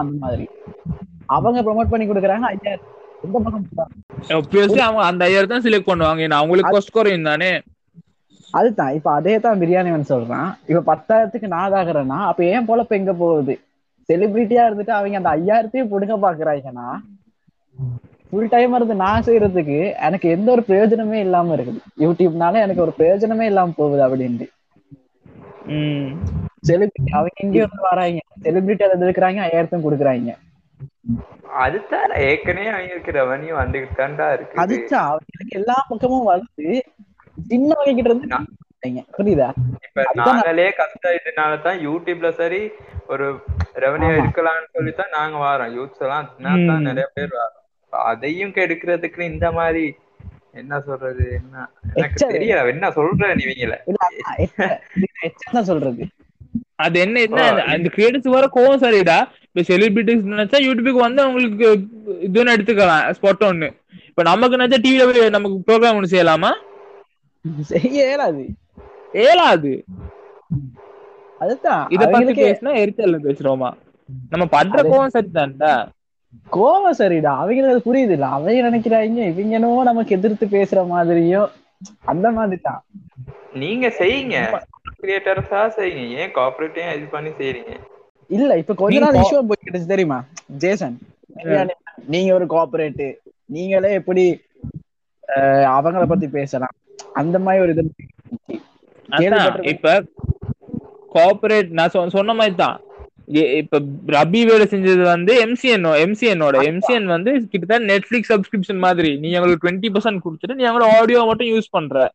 அந்த 0.00 0.16
மாதிரி. 0.24 0.46
அவங்க 1.36 1.60
ப்ரோமோட் 1.66 1.92
பண்ணி 1.92 2.06
கொடுக்குறாங்க 2.06 2.46
ஐயாயிரம். 2.52 2.90
எந்த 3.26 3.38
பக்கம் 3.44 3.66
அவங்க 4.86 5.02
அந்த 5.10 5.22
ஐயர் 5.28 5.52
தான் 5.52 5.64
செலக்ட் 5.66 5.90
பண்ணுவாங்க. 5.90 6.20
ஏன்னா 6.26 6.40
அவங்களுக்கு 6.40 6.74
cost 6.74 6.90
குறையும் 6.96 7.28
தானே. 7.30 7.52
அதுதான். 8.54 8.92
இப்ப 8.98 9.08
அதே 9.18 9.34
தான் 9.44 9.60
பிரியாணி 9.62 9.90
வந்து 9.94 10.12
சொல்றான். 10.14 10.50
இப்ப 10.70 10.82
பத்தாயிரத்துக்கு 10.90 11.54
நான் 11.54 11.76
ஆகுறேன்னா 11.80 12.18
அப்ப 12.30 12.44
ஏன் 12.54 12.68
பொழப்பு 12.70 12.98
எங்க 13.00 13.12
போகுது? 13.22 13.54
செலிபிரிட்டியா 14.08 14.62
இருந்துட்டு 14.66 14.94
அவங்க 14.98 15.20
அந்த 15.20 15.30
ஐயாயிரத்தையும் 15.38 15.92
புடுங்க 15.92 16.16
பாக்குறாங்கன்னா 16.24 16.88
ஃபுல் 18.28 18.50
டைம் 18.52 18.74
இருந்து 18.76 18.94
நான் 19.02 19.24
செய்யறதுக்கு 19.26 19.76
எனக்கு 20.06 20.26
எந்த 20.36 20.48
ஒரு 20.54 20.62
பிரயோஜனமே 20.68 21.18
இல்லாம 21.26 21.54
இருக்குது. 21.56 21.80
யூடியூப்னால 22.04 22.60
எனக்கு 22.66 22.84
ஒரு 22.86 22.92
பிரயோஜனமே 22.98 23.46
இல்லாம 23.52 23.74
போகுது 23.80 24.02
அப்படின்ட்டு. 24.06 24.46
செலிபிரிட்டி 26.68 27.12
அவங்க 27.18 27.42
எங்கேயும் 27.44 27.66
இருந்து 27.66 27.88
வராங்க. 27.90 28.20
செலிபிரிட்டி 28.44 28.84
அதை 28.86 28.96
இருக்கிறாங்க 29.06 29.40
ஐயாயிரத்தையும் 29.46 29.86
கொடுக்குறாங்க. 29.86 30.32
அதுதான் 31.64 32.12
ஏற்கனவே 32.28 32.68
அவங்களுக்கு 32.74 33.12
ரெவன்யூ 33.20 33.52
வந்துகிட்டு 33.62 33.96
தான்டா 34.00 34.26
இருக்குது. 34.36 34.60
அதுதான் 34.64 35.08
அவங்களுக்கு 35.10 35.58
எல்லா 35.60 35.76
பக்கமும் 35.90 36.28
வந்து 36.32 36.68
சின்ன 37.50 37.70
வகைகிட்ட 37.80 38.10
இருந்து. 38.10 38.28
புரியுதா? 39.16 39.48
இப்ப 39.86 40.02
நாங்களே 40.20 40.66
கஷ்டம் 40.80 41.16
இதனால 41.18 41.52
தான் 41.66 41.78
யூடியூப்ல 41.86 42.30
சரி 42.40 42.62
ஒரு 43.12 43.26
ரெவன்யூ. 43.84 44.10
இருக்கலாம்னு 44.22 44.68
சொல்லி 44.76 44.92
தான் 44.98 45.14
நாங்க 45.18 45.36
வரோம். 45.44 45.72
யூத்ஸ் 45.76 46.02
எல்லாம். 46.06 46.26
நிறைய 46.88 47.06
பேர் 47.16 47.32
வரோம் 47.40 47.60
அதையும் 47.92 48.54
கெடுக்கிறதுக்கு 48.56 49.20
இந்த 49.32 49.48
மாதிரி 49.58 49.84
என்ன 50.60 50.74
சொல்றது 50.88 51.24
என்ன 51.38 51.64
எனக்கு 51.94 52.26
தெரியல 52.34 52.60
என்ன 52.74 52.88
சொல்ற 52.98 53.30
நீங்கள 53.40 53.74
சொல்றது. 55.70 56.02
அது 56.78 56.96
என்ன 57.00 57.16
என்ன 57.20 57.40
அந்த- 57.66 57.92
கிரியேட்டர்ஸ் 57.94 58.34
வர 58.34 58.46
கோவம் 58.52 58.82
சரிடா 58.82 59.18
இப்ப 59.46 59.64
செலிபிரிட்டிஸ் 59.68 60.30
நினைச்சா 60.32 60.58
யூடியூபுக்கு 60.64 61.06
வந்து 61.06 61.22
அவங்களுக்கு 61.22 61.66
இதுன்னு 62.26 62.54
எடுத்துக்கலாம் 62.54 63.04
ஸ்பாட் 63.16 63.44
ஒண்ணு 63.44 63.68
இப்ப 64.08 64.24
நமக்கு 64.24 64.56
நினைச்சா 64.56 64.80
டிவில 64.82 65.04
போய் 65.08 65.36
நமக்கு 65.36 65.56
ப்ரோக்ராம் 65.66 65.96
ஒண்ணு 65.96 66.12
செய்யலாமா? 66.12 66.50
செய்ய 67.70 67.96
இயலாது 68.02 68.44
ஏலாது 69.24 69.72
அதுதான். 71.40 71.82
இத 71.90 72.04
பத்தி 72.06 72.34
பேசினா 72.40 72.72
எரிச்சல்ல 72.80 73.18
பேசுறோமா? 73.24 73.70
நம்ம 74.32 74.44
பண்ற 74.48 74.78
கோவம் 74.84 75.14
சரிதான்டா 75.14 75.72
கோவம் 76.50 76.98
சரிடா 76.98 77.32
அவங்களுக்கு 77.36 77.72
அது 77.72 77.86
புரியுது 77.86 78.14
இல்ல. 78.16 78.26
அவங்க 78.28 78.68
நினைக்கிறாங்க 78.68 79.04
இவங்க 79.32 79.58
என்னவோ 79.58 79.82
நமக்கு 79.84 80.16
எதிர்த்து 80.16 80.46
பேசுற 80.48 80.80
மாதிரியும். 80.88 81.50
அந்த 82.06 82.26
மாதிரி 82.32 82.60
தான் 82.62 82.82
நீங்க 83.54 83.86
செய்யுங்க. 83.98 84.36
கிரியேட்டர்ஸா 85.04 85.70
செய்யுங்க 85.76 86.10
ஏன் 86.10 86.32
கார்பரேட்டையும் 86.34 86.96
இது 86.96 87.06
பண்ணி 87.10 87.28
செய்றீங்க? 87.28 87.80
இல்ல 88.28 88.58
இப்ப 88.58 88.74
கொஞ்ச 88.74 88.98
நாள் 88.98 89.12
இஷ்யூ 89.12 89.46
போய்கிட்டு 89.48 89.86
தெரியுமா? 89.86 90.24
ஜேசன் 90.46 90.98
நீங்க 92.06 92.34
ஒரு 92.34 92.46
கோஆபரேட் 92.46 93.14
நீங்களே 93.46 93.92
எப்படி 93.92 94.40
அவங்கள 95.36 96.06
பத்தி 96.06 96.28
பேசலாம். 96.28 96.72
அந்த 97.12 97.38
மாதிரி 97.38 97.62
ஒரு 97.62 97.72
இது. 97.72 97.90
இப்ப 99.62 100.04
கோஆபரேட் 101.14 101.68
நான் 101.68 101.90
சொ- 101.94 102.08
சொன்ன 102.08 102.34
மாதிரி 102.34 102.54
தான். 102.54 102.80
இப்ப 103.26 103.80
ரபி 104.06 104.46
வேலை 104.46 104.60
செஞ்சது 104.60 105.02
வந்து 105.02 105.46
எம்சிஎன் 105.46 105.86
எம்சிஎனோட 106.04 106.56
எம்சிஎன் 106.62 107.04
வந்து 107.04 107.46
கிட்டத்தட்ட 107.46 107.96
நெட்ஃபிளிக்ஸ் 107.96 108.28
சப்ஸ்கிரிப்ஷன் 108.28 108.78
மாதிரி. 108.78 109.18
நீ 109.18 109.34
அவங்களுக்கு 109.34 109.68
டுவெண்ட்டி 109.68 109.92
பர்சன்ட் 109.92 110.20
கொடுத்துட்டு 110.24 110.54
நீ 110.54 110.64
அவங்களோட 110.64 110.98
ஆடியோ 110.98 111.24
மட்டும் 111.24 111.46
யூஸ் 111.46 111.70
பண்ற. 111.70 112.12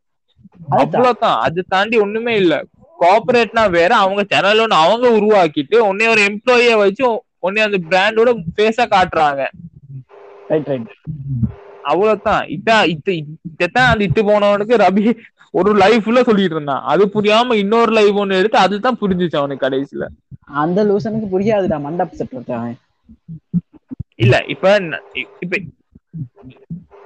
அவ்வளவுதான். 0.68 1.40
அது 1.40 1.64
தாண்டி 1.68 1.98
ஒண்ணுமே 1.98 2.36
இல்ல. 2.36 2.64
கார்பரேட்னா 3.02 3.70
வேற 3.70 3.92
அவங்க 3.96 4.22
சேனல் 4.32 4.62
ஒன்று 4.64 4.76
அவங்க 4.84 5.06
உருவாக்கிட்டு 5.18 5.76
உன்னை 5.90 6.06
ஒரு 6.08 6.22
எம்ப்ளாயிய 6.30 6.76
வச்சு 6.76 7.04
உன்னை 7.38 7.60
அந்த 7.62 7.78
பிராண்டோட 7.90 8.30
ஃபேஸா 8.56 8.84
காட்டுறாங்க. 8.94 9.42
ரைட் 10.48 10.70
ரைட் 10.72 10.90
அவ்வளவுதான். 11.90 12.42
இதான் 12.56 12.84
இத்த 12.94 13.08
இதான் 13.64 13.90
அந்த 13.92 14.04
இட்டு 14.04 14.22
போனவனுக்கு 14.30 14.74
ரபி 14.86 15.04
ஒரு 15.50 15.70
லைஃப்ல 15.76 16.20
சொல்லிட்டு 16.24 16.56
இருந்தான். 16.56 16.82
அது 16.82 17.02
புரியாம 17.14 17.54
இன்னொரு 17.54 17.92
லைஃப் 17.92 18.18
ஒண்ணு 18.18 18.38
எடுத்து 18.38 18.58
அதுதான் 18.58 18.98
புரிஞ்சுச்சு 19.00 19.36
அவனுக்கு 19.36 19.64
கடைசியில. 19.66 20.06
அந்த 20.64 20.84
லூசனுக்கு 20.84 21.28
புரியாதுடா 21.34 21.78
மண்டப் 21.86 22.18
செட் 22.20 22.52
இல்ல 24.16 24.36
இப்ப 24.46 24.74
இப்ப 25.40 25.58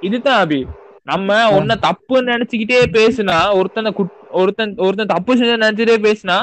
இதுதான் 0.01 0.39
அபி. 0.45 0.59
நம்ம 1.07 1.29
உன்ன 1.55 1.73
தப்புன்னு 1.83 2.33
நினைச்சுக்கிட்டே 2.33 2.79
பேசுனா 2.95 3.35
ஒருத்தனை 3.57 3.89
குட்- 3.93 4.21
ஒருத்தன் 4.33 4.73
ஒருத்தன் 4.79 5.13
தப்பு 5.13 5.31
செஞ்சு 5.33 5.55
நினைச்சிட்டே 5.57 5.97
பேசினா 6.05 6.37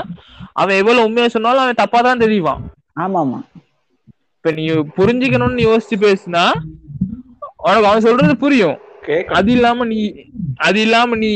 அவன் 0.54 0.78
எவ்வளவு 0.80 1.04
உண்மையா 1.04 1.28
சொன்னாலும் 1.28 1.64
அவன் 1.64 1.80
தப்பா 1.80 1.98
தான் 2.00 2.22
தெரிவான். 2.22 2.60
ஆமா 2.96 3.18
ஆமா 3.20 3.40
இப்ப 4.36 4.52
நீ 4.52 4.64
புரிஞ்சுக்கணும்னு 4.96 5.66
யோசிச்சு 5.66 5.96
பேசுனா 6.04 6.44
உனக்கு 7.62 7.88
அவன் 7.88 8.06
சொல்றது 8.06 8.34
புரியும். 8.38 8.78
அது 9.36 9.50
இல்லாம 9.54 9.84
நீ 9.84 9.98
அது 10.60 10.78
இல்லாம 10.82 11.16
நீ 11.16 11.28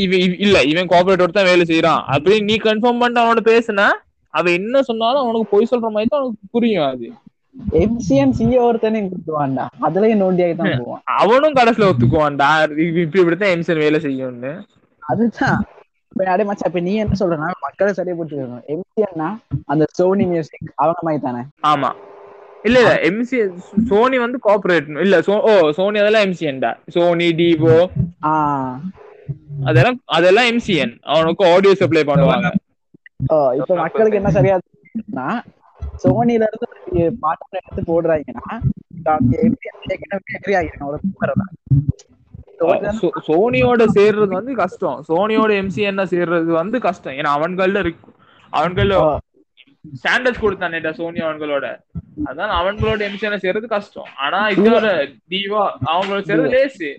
இல்ல 0.44 0.56
இவன் 0.64 0.90
கோஆபரேட்டர் 0.90 1.36
தான் 1.36 1.48
வேலை 1.48 1.64
செய்யறான் 1.66 2.02
அப்படின்னு 2.14 2.48
நீ 2.48 2.56
கன்ஃபார்ம் 2.64 3.00
பண்ணிட்டு 3.00 3.22
அவனோட 3.22 3.42
பேசுனா 3.48 3.86
அவன் 4.34 4.56
என்ன 4.58 4.82
சொன்னாலும் 4.82 5.22
அவனுக்கு 5.22 5.52
பொய் 5.52 5.70
சொல்ற 5.70 5.88
மாதிரி 5.90 6.08
தான் 6.08 6.20
அவனுக்கு 6.20 6.52
புரியும் 6.52 6.88
அது. 6.88 7.08
எம்சிஎன் 7.82 8.34
சிஏ 8.38 8.58
ஒருத்தனையும் 8.66 9.10
கொடுத்துவான்டா 9.12 9.64
அதுலயும் 9.86 10.22
நோண்டியாகி 10.24 10.54
தான் 10.58 10.74
போவான். 10.80 11.02
அவனும் 11.22 11.56
கடைசியில 11.58 11.88
ஒத்துக்குவான்டா. 11.92 12.48
இப்ப 12.86 12.98
இப்ப 13.04 13.20
இப்படித்தான் 13.22 13.54
எம்சன் 13.56 13.82
வேலை 13.84 14.00
செய்யும்னு. 14.06 14.52
அதுதான். 15.02 15.60
இப்ப 16.12 16.28
அடே 16.34 16.44
இப்ப 16.68 16.80
நீ 16.88 16.92
என்ன 17.04 17.16
சொல்றனா 17.22 17.48
மக்களை 17.66 17.92
சரியா 17.98 18.16
புரிஞ்சுக்கணும். 18.18 18.66
எம்சிஎன்னா 18.74 19.28
அந்த 19.72 19.86
சோனி 19.98 20.26
மியூசிக் 20.32 20.70
அவங்க 20.82 21.00
மாதிரி 21.08 21.22
தானே? 21.26 21.42
ஆமா. 21.72 21.90
இல்ல 22.66 22.78
இல்ல 22.82 22.92
எம்சி 23.08 23.38
சோனி 23.90 24.16
வந்து 24.22 24.38
கோஆபரேட் 24.46 24.86
இல்ல 25.04 25.16
ஓ 25.50 25.52
சோனி 25.78 25.98
அதெல்லாம் 26.02 26.24
எம்சிஎன்டா 26.28 26.70
சோனி 26.94 27.28
டிவோ 27.40 27.76
அதெல்லாம் 29.68 29.98
அதெல்லாம் 30.16 30.48
எம்சிஎன் 30.52 30.94
அவனுக்கு 31.14 31.44
ஆடியோ 31.52 31.74
சப்ளை 31.82 32.02
பண்ணுவாங்க. 32.10 32.48
இப்ப 33.60 33.76
மக்களுக்கு 33.84 34.20
என்ன 34.20 34.30
சரியா 34.38 34.56
சோனில 36.04 36.46
இருந்து 36.48 37.04
பாட்டு 37.24 37.58
எடுத்து 37.60 37.82
போடுறாங்கன்னா 37.92 38.46
சோனியோட 43.28 43.82
சேர்றது 43.96 44.32
வந்து 44.38 44.52
கஷ்டம். 44.60 44.98
சோனியோட 45.08 45.50
எம்சிஎன் 45.62 46.10
சேர்றது 46.14 46.50
வந்து 46.60 46.76
கஷ்டம். 46.86 47.16
ஏன்னா 47.20 47.30
அவன்கள்ல 47.38 47.82
இருக்கு 47.84 48.10
அவன்கள்ல 48.52 48.94
ஸ்டாண்டர்ட்ஸ் 50.00 50.42
கொடுத்தானேடா 50.44 50.90
சோனி 51.00 51.20
அவங்களோட 51.26 51.66
அதான் 52.28 52.54
அவங்களோட 52.60 53.00
எம்சிஎன் 53.08 53.42
சேர்றது 53.44 53.66
கஷ்டம். 53.74 54.08
ஆனா 54.24 54.38
இதோட 54.56 54.86
டிவோ 55.32 55.60
அவங்களோட 55.92 56.20
சேர்றது 56.28 56.50
லேசு. 56.56 56.90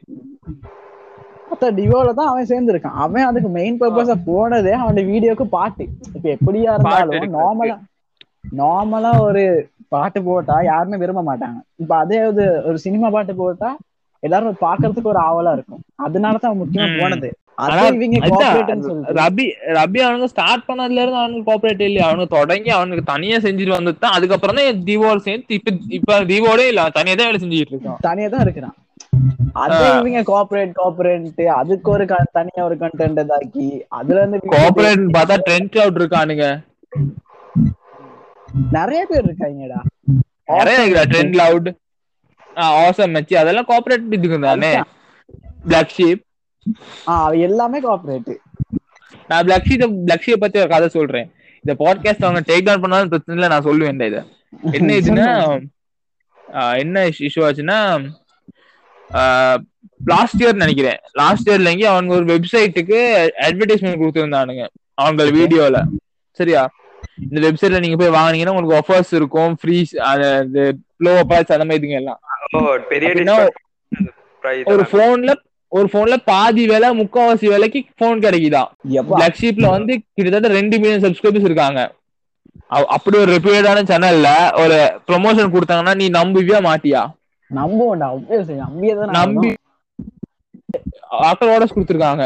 மொத்த 1.49 1.71
டிவோல 1.79 2.13
தான் 2.19 2.31
அவன் 2.31 2.49
சேர்ந்திருக்கான். 2.51 2.97
அவன் 3.05 3.27
அதுக்கு 3.29 3.49
மெயின் 3.57 3.79
பர்பஸா 3.81 4.15
போனதே 4.29 4.73
அவனோட 4.79 5.03
வீடியோக்கு 5.11 5.45
பாட்டு. 5.57 5.85
இப்ப 6.15 6.25
எப்படியா 6.37 6.71
இருந்தாலும். 6.75 7.35
நார்மலா 7.37 7.77
நார்மலா 8.55 9.11
ஒரு 9.21 9.43
பாட்டு 9.93 10.19
போட்டா 10.23 10.55
யாருமே 10.65 10.97
விரும்ப 10.97 11.21
மாட்டாங்க. 11.23 11.59
இப்ப 11.83 11.93
அதே 12.03 12.19
ஒரு 12.29 12.45
ஒரு 12.69 12.77
சினிமா 12.85 13.09
பாட்டு 13.09 13.33
போட்டா 13.35 13.69
எல்லாரும் 14.23 14.63
பாக்குறதுக்கு 14.63 15.11
ஒரு 15.13 15.21
ஆவலா 15.27 15.51
இருக்கும். 15.57 15.83
அதனாலதான் 16.05 16.59
முக்கியமா. 16.61 16.87
போனது. 17.01 17.29
ரபி 19.19 19.45
ரபி 19.77 19.99
அவனுங்க 20.01 20.27
ஸ்டார்ட் 20.33 20.65
பண்ணதுல 20.67 21.01
இருந்து 21.03 21.21
அவனுக்கு 21.21 21.47
கோஆபரேட் 21.47 21.81
இல்லையா? 21.87 22.07
அவனுக்கு 22.07 22.35
தொடங்கி 22.35 22.71
அவனுக்கு 22.75 23.03
தனியா 23.11 23.37
செஞ்சுட்டு 23.45 23.77
வந்து 23.77 23.93
தான் 23.95 24.15
அதுக்கப்புறம் 24.17 24.59
தான் 24.59 24.83
தீவோட 24.89 25.17
சேர்ந்து 25.27 25.55
இப்ப 25.57 25.69
இப்ப 25.97 26.19
தீவோட 26.31 26.59
இல்ல. 26.71 26.83
தனியா 26.97 27.15
தான் 27.15 27.29
வேலை 27.29 27.41
செஞ்சுட்டு 27.43 27.73
இருக்கான். 27.75 27.99
தனியா 28.07 28.27
தான் 28.29 28.45
இருக்கிறான். 28.45 28.75
அதே. 29.63 29.77
இவங்க 29.99 30.21
கோஆபரேட் 30.29 30.73
கோஆபரேட் 30.77 31.27
அதுக்கு 31.57 31.89
ஒரு 31.95 32.05
தனியா 32.37 32.61
ஒரு 32.67 32.77
கண்டென்ட் 32.83 33.21
இதாக்கி 33.23 33.67
அதுல 33.99 34.19
இருந்து 34.21 34.39
கோஆபரேட் 34.47 35.05
பார்த்தா 35.17 35.37
ட்ரெண்ட் 35.47 35.79
அவுட் 35.83 35.99
இருக்கானுங்க. 36.01 36.45
நிறைய 38.75 39.01
பேர் 39.09 39.25
இருக்காங்கடா. 39.27 39.79
நிறைய 40.49 40.79
ட்ரெண்ட் 41.11 41.39
அவுட் 41.47 41.69
ஆசம் 42.85 43.13
மச்சி 43.15 43.35
அதெல்லாம் 43.41 43.67
கோஆபரேட் 43.69 44.13
இதுக்கு 44.17 44.39
தானே 44.47 44.71
பிளாக் 45.67 45.95
ஷீப் 45.97 46.23
அவ 47.15 47.31
எல்லாமே 47.47 47.79
கோஆபரேட் 47.85 48.31
நான் 49.29 49.45
பிளாக் 49.47 49.67
ஷீப் 49.69 49.83
பிளாக் 50.05 50.25
ஷீப் 50.25 50.43
பத்தி 50.43 50.57
ஒரு 50.63 50.69
கதை 50.73 50.87
சொல்றேன். 50.97 51.27
இந்த 51.63 51.73
பாட்காஸ்ட் 51.81 52.25
அவங்க 52.27 52.41
டேக் 52.49 52.65
டவுன் 52.67 52.83
பண்ணாலும் 52.83 53.11
பிரச்சனை 53.13 53.35
இல்லை 53.37 53.49
நான் 53.53 53.67
சொல்லுவேன் 53.69 54.07
இதை. 54.09 54.21
என்ன 54.77 54.89
இதுன்னா 55.01 55.27
என்ன 56.81 56.97
இஷ்யூ 57.25 57.41
ஆச்சுன்னா 57.47 57.79
லாஸ்ட் 60.01 60.41
இயர் 60.43 60.61
நினைக்கிறேன். 60.63 60.99
லாஸ்ட் 61.19 61.49
இயர்ல 61.49 61.71
எங்கேயும் 61.73 61.95
அவங்க 61.95 62.11
ஒரு 62.17 62.25
வெப்சைட்டுக்கு 62.33 62.99
அட்வர்டைஸ்மெண்ட் 63.47 64.01
கொடுத்துருந்தானுங்க. 64.01 64.63
அவங்க 64.97 65.23
வீடியோல 65.37 65.77
சரியா? 66.39 66.63
இந்த 67.17 67.39
வெப்சைட்ல 67.45 67.79
நீங்க 67.79 67.97
போய் 67.97 68.15
வாங்குனீங்கன்னா 68.15 68.53
உங்களுக்கு 68.53 68.79
ஆஃபர்ஸ் 68.81 69.11
இருக்கும் 69.19 69.53
ஃப்ரீ 69.61 69.77
லோ 71.05 71.13
அப்பாஸ் 71.21 71.53
அந்த 71.55 71.65
மாதிரி 71.65 71.79
இதுங்க 71.79 71.99
எல்லாம். 72.01 72.19
பெரிய 72.91 73.09
ஒரு 74.71 74.81
தான். 74.81 74.91
போன்ல 74.93 75.31
ஒரு 75.71 75.87
போன்ல 75.93 76.15
பாதி 76.25 76.63
விலை 76.71 76.89
முக்காவாசி 76.99 77.45
விலைக்கு 77.53 77.79
போன் 78.01 78.23
கிடைக்குதான் 78.25 78.69
எப்பா? 78.97 79.15
பிளாக் 79.15 79.39
ஷீப்ல 79.39 79.69
வந்து 79.73 79.93
கிட்டத்தட்ட 80.15 80.49
ரெண்டு 80.57 80.75
மில்லியன் 80.81 81.05
சப்ஸ்கிரைபர்ஸ் 81.05 81.47
இருக்காங்க. 81.49 81.79
அப்படி 82.95 83.17
ஒரு 83.17 83.31
ரெப்யூட்டடான 83.35 83.83
சேனல்ல 83.91 84.29
ஒரு 84.63 84.77
ப்ரொமோஷன் 85.09 85.53
கொடுத்தாங்கன்னா 85.53 85.95
நீ 85.95 86.07
நம்புவியா 86.17 86.59
மாட்டியா? 86.67 87.01
நம்புவோம்டா 87.51 88.07
நம்பி 89.19 89.49
ஆட்டோ 91.27 91.45
ஆர்டர்ஸ் 91.53 91.75
கொடுத்துருக்காங்க. 91.75 92.23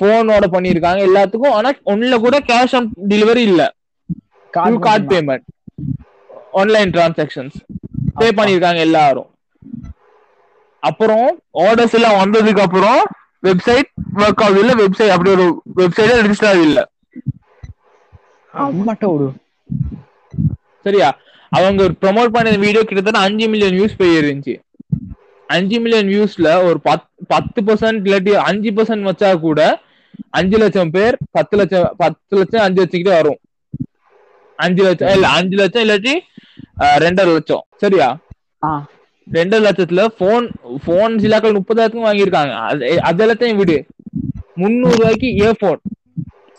போனோட 0.00 0.46
பண்ணிருக்காங்க 0.54 1.00
எல்லாத்துக்கும் 1.08 1.54
ஆனா 1.58 1.68
ஒண்ணுல 1.92 2.16
கூட 2.20 2.36
கேஷ் 2.50 2.74
ஆன் 2.78 2.88
டெலிவரி 3.12 3.42
இல்ல. 3.50 3.62
Full 4.58 4.80
card 4.86 5.06
payment 5.12 5.46
online 6.60 6.92
transactions 6.94 7.56
pay 8.18 8.28
பண்ணிருக்காங்க 8.38 8.80
எல்லாரும். 8.86 9.28
அப்புறம் 10.82 11.26
ஆர்டர்ஸ் 11.62 11.96
எல்லாம் 11.98 12.18
வந்ததுக்கு 12.20 12.64
அப்புறம் 12.66 13.00
வெப்சைட் 13.42 13.88
ஒர்க் 14.20 14.42
ஆகுது 14.44 14.60
இல்ல? 14.62 14.74
வெப்சைட் 14.82 15.14
அப்படி 15.14 15.30
ஒரு 15.36 15.46
வெப்சைட் 15.80 16.12
ரெஜிஸ்டர் 16.18 16.50
ஆகுது 16.50 16.66
இல்ல? 16.70 16.80
சரியா? 20.86 21.08
அவங்க 21.52 21.82
ப்ரோமோட் 22.02 22.34
பண்ண 22.34 22.54
வீடியோ 22.64 22.82
கிட்டத்தட்ட 22.84 23.20
அஞ்சு 23.26 23.46
மில்லியன் 23.48 23.76
வியூஸ் 23.76 24.00
போயிருந்துச்சு 24.00 24.54
அஞ்சு 25.48 25.76
மில்லியன் 25.82 26.10
வியூஸ்ல 26.12 26.48
ஒரு 26.68 26.78
பத் 26.86 27.04
பத்து 27.32 27.60
பர்சன்ட் 27.66 28.06
இல்லாட்டி 28.06 28.32
அஞ்சு 28.48 28.70
பர்சன்ட் 28.76 29.08
வச்சா 29.08 29.30
கூட 29.40 29.60
அஞ்சு 30.38 30.56
லட்சம் 30.58 30.90
பேர் 30.90 31.16
பத்து 31.30 31.54
லட்சம் 31.60 31.88
பத்து 31.98 32.36
லட்சம் 32.38 32.64
அஞ்சு 32.64 32.80
லட்சம் 32.82 33.00
கிட்ட 33.00 33.14
வரும். 33.18 33.38
அஞ்சு 34.64 34.82
லட்சம் 34.86 35.12
இல்ல 35.14 35.28
அஞ்சு 35.38 35.56
லட்சம் 35.60 35.84
இல்லாட்டி 35.86 36.14
ரெண்டரை 37.04 37.32
லட்சம். 37.36 37.64
சரியா? 37.82 38.08
ரெண்டரை 39.36 39.60
லட்சத்துல 39.66 40.02
போன் 40.20 40.46
போன் 40.84 41.14
சிலாக்கள் 41.22 41.58
முப்பதாயிரத்துக்கும் 41.58 42.08
வாங்கியிருக்காங்க. 42.08 42.54
அது 42.70 43.02
அது 43.08 43.20
எல்லாத்தையும் 43.26 43.60
விடு. 43.62 43.78
முந்நூறு 44.62 44.96
ரூபாய்க்கு 44.96 45.28
இயர்போன் 45.40 45.80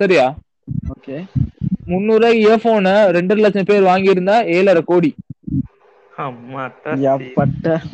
சரியா? 0.01 0.25
ஓகே. 0.93 1.17
முந்நூறு 1.91 2.19
ரூபாய்க்கு 2.19 2.43
இயர்போனை 2.47 2.95
ரெண்டரை 3.17 3.41
லட்சம் 3.45 3.69
பேர் 3.69 3.89
வாங்கியிருந்தா 3.91 4.36
ஏழரை 4.57 4.83
கோடி. 4.91 5.12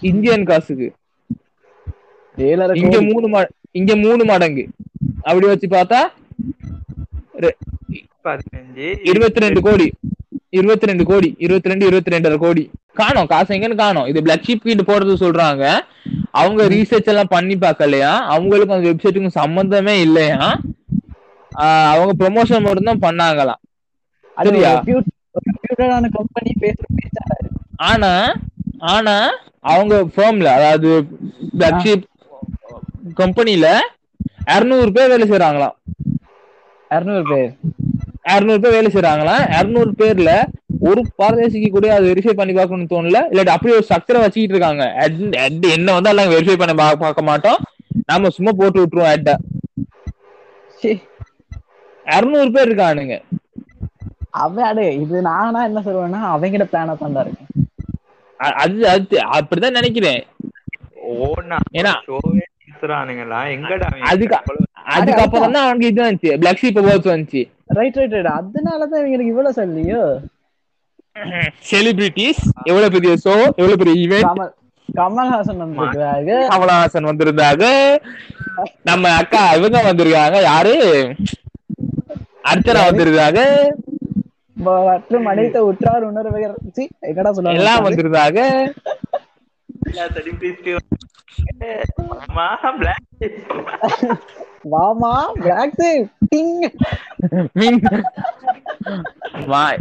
இந்தியன் 0.09 0.49
காசுக்கு. 0.49 0.87
ஏழரை 2.37 2.81
இங்க. 2.81 3.01
மூணு 3.09 3.47
இங்க 3.79 3.95
மூணு 4.05 4.23
மடங்கு. 4.31 4.63
அப்படி 5.29 5.45
வச்சு 5.47 5.67
பார்த்தா 5.67 6.01
பதினஞ்சு. 8.23 9.07
இருபத்தி 9.07 9.39
ரெண்டு 9.39 9.61
கோடி. 9.61 9.93
இருபத்தி 10.49 10.85
ரெண்டு 10.85 11.03
கோடி. 11.03 11.35
இருபத்தி 11.37 11.69
ரெண்டு 11.69 11.85
இருபத்தி 11.85 12.17
ரெண்டரை 12.17 12.37
கோடி. 12.37 12.71
காணோம் 12.93 13.27
காசு 13.27 13.55
எங்கன்னு 13.55 13.75
காணோம். 13.75 14.05
இது 14.05 14.21
பிளாக் 14.21 14.41
ஷீப் 14.47 14.55
கிட்ட 14.55 14.93
போறது 14.93 15.13
சொல்றாங்க. 15.19 15.79
அவங்க 16.31 16.63
ரீசர்ச் 16.63 17.05
எல்லாம் 17.05 17.27
பண்ணி 17.29 17.55
பார்க்கலையா? 17.55 18.11
அவங்களுக்கும் 18.29 18.71
அந்த 18.71 18.89
வெப்சைட்டுக்கும் 18.89 19.27
சம்பந்தமே 19.27 20.01
இல்லையா? 20.01 20.59
ஆஹ் 21.57 21.89
அவங்க 21.89 22.29
ப்ரொமோஷன் 22.29 22.61
மட்டும் 22.61 22.99
தான் 22.99 23.15
பண்ணாங்களாம். 23.15 23.81
அது 24.35 24.49
ஒரு 24.49 24.61
சரியா? 24.61 24.81
repute- 24.81 25.05
ஒரு 25.31 25.45
reputedஆன 25.51 26.05
company 26.05 26.51
பேசுற 26.59 27.05
ஆனா 27.75 28.33
ஆனா 28.77 29.29
அவங்க 29.59 30.01
ஃபேம்ல 30.01 30.43
அதாவது 30.43 31.07
பிளாக் 31.57 31.85
ஷீப் 31.85 32.03
கம்பெனில 33.13 33.79
இருநூறு 34.45 34.91
பேர் 34.91 35.07
வேலை 35.07 35.29
செய்யறாங்களாம் 35.29 35.73
இருநூறு 36.89 37.23
பேர்? 37.23 37.57
இருநூறு 38.23 38.59
பேர் 38.59 38.71
வேலை 38.71 38.91
செய்யறாங்களாம் 38.91 39.57
இருநூறு 39.57 39.91
பேர்ல 39.91 40.43
ஒரு 40.79 41.05
பாரதேசிக்கு 41.23 41.69
கூட 41.69 41.95
அதை 41.95 42.11
வெரிஃபை 42.11 42.31
பண்ணி 42.31 42.53
பார்க்கணும்னு 42.53 43.01
தோணல. 43.01 43.33
இல்லாட்டி 43.33 43.49
அப்படி 43.49 43.73
ஒரு 43.73 43.85
ஸ்ட்ரக்சரை 43.89 44.19
வச்சுக்கிட்டு 44.19 44.55
இருக்காங்க. 44.55 45.09
என்ன 45.59 45.93
வந்து 45.93 46.09
எல்லாம் 46.09 46.29
வெரிஃபை 46.29 46.57
பண்ணி 46.57 46.83
பா- 46.83 46.95
பார்க்க 46.95 47.21
மாட்டோம். 47.21 47.57
நாம 48.05 48.29
சும்மா 48.29 48.51
போட்டு 48.57 48.85
விட்டுருவோம் 48.85 49.11
அட்ட 49.11 49.37
சீ, 50.67 50.97
இருநூறு 52.05 52.51
பேர் 52.51 52.75
இருக்கானுங்க. 52.75 53.21
அவன் 54.29 54.65
அடே 54.65 54.95
இது 54.95 55.21
நானா 55.21 55.65
என்ன 55.65 55.79
சொல்லுவேன்னா 55.79 56.37
அவங்கிட்ட 56.37 56.63
பிளான 56.71 56.95
தான்டா 57.01 57.19
இருக்கு. 57.19 57.45
அது 58.37 58.89
அது 58.89 59.07
அப்படிதான் 59.11 59.69
நினைக்கிறேன். 59.69 60.23
ஏன்னா- 61.73 62.01
அதுக்கப்புறம் 64.73 65.51
தான் 65.51 65.63
அவனுக்கு 65.63 65.87
இது 65.87 66.03
வந்துச்சு. 66.03 66.37
பிளாக் 66.37 66.59
ஷீப் 66.61 67.07
வந்துச்சு. 67.07 67.52
ரைட் 67.73 67.97
ரைட் 67.99 68.15
ரைட் 68.15 68.31
அதனாலதான் 68.37 69.01
இவங்களுக்கு 69.01 69.33
இவ்வளவு 69.33 69.57
சொல்லியோ 69.59 70.03
செலிபிரிட்டிஸ் 71.69 72.43
எவ்வளவு 72.69 72.93
பெரிய 72.95 73.13
ஷோ 73.23 73.35
எவ்வளவு 73.59 73.79
பெரிய 73.81 74.19
கமல் 74.25 74.51
கமல்ஹாசன் 74.89 75.61
வந்திருக்காங்க 75.63 76.31
கமலஹாசன் 76.51 77.09
வந்திருந்தாங்க 77.09 77.65
நம்ம 78.83 79.11
அக்கா 79.19 79.43
இவங்க 79.57 79.77
வந்திருக்காங்க. 79.83 80.37
யாரு? 80.43 80.73
அர்ச்சனா 82.49 82.81
வந்திருக்காங்க. 82.87 83.41
மற்றும் 84.57 85.27
அனைத்த 85.31 85.57
உற்றார் 85.69 86.03
உணர்வுகள் 86.09 86.55
எல்லாம் 87.53 87.85
வந்திருந்தாங்க. 87.85 88.39
வாமா 94.63 95.11
பிளாக் 95.33 95.79
டிங் 96.25 96.51
மீன். 97.53 97.79
மா- 99.47 99.79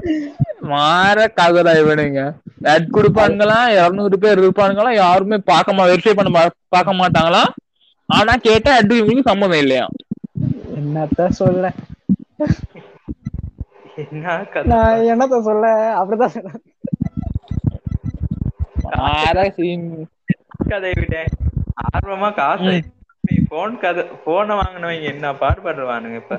மாற 0.62 1.32
காதலா 1.36 1.72
இவனுங்க. 1.78 2.20
ஆட் 2.64 2.88
கொடுப்பானுங்களாம் 2.92 3.68
இருநூறு 3.76 4.18
பேர் 4.18 4.40
இருப்பானுங்களாம் 4.40 4.94
யாருமே 4.94 5.38
பார்க்க 5.44 5.72
மா 5.72 5.86
வெரிஃபை 5.86 6.14
பண்ண 6.14 6.42
பார்க்க 6.68 6.92
மாட்டாங்களாம் 6.92 7.50
ஆனா 8.08 8.36
கேட்டா 8.40 8.78
அட்டு 8.78 8.94
இவங்களுக்கு 8.94 9.20
சம்மதம் 9.22 9.58
இல்லையா? 9.58 9.86
என்னத்த 10.76 11.28
சொல்ல? 11.34 11.66
என்ன 13.96 14.26
கதை? 14.44 14.66
நான் 14.66 15.00
என்னத்த 15.10 15.42
சொல்ல? 15.42 15.66
அப்படிதான் 15.98 16.34
சொல்ல 16.34 16.50
மாற 18.96 19.50
சீன் 19.50 19.86
கதையை 20.68 20.94
விட 20.96 21.16
ஆர்வமா 21.86 22.34
காசு. 22.34 22.74
போன் 23.52 23.74
கதை 23.78 24.02
போனை 24.24 24.54
வாங்கினவங்க 24.58 25.08
என்ன 25.10 25.32
பாடுபடுவானுங்க 25.40 26.18
இப்ப? 26.20 26.36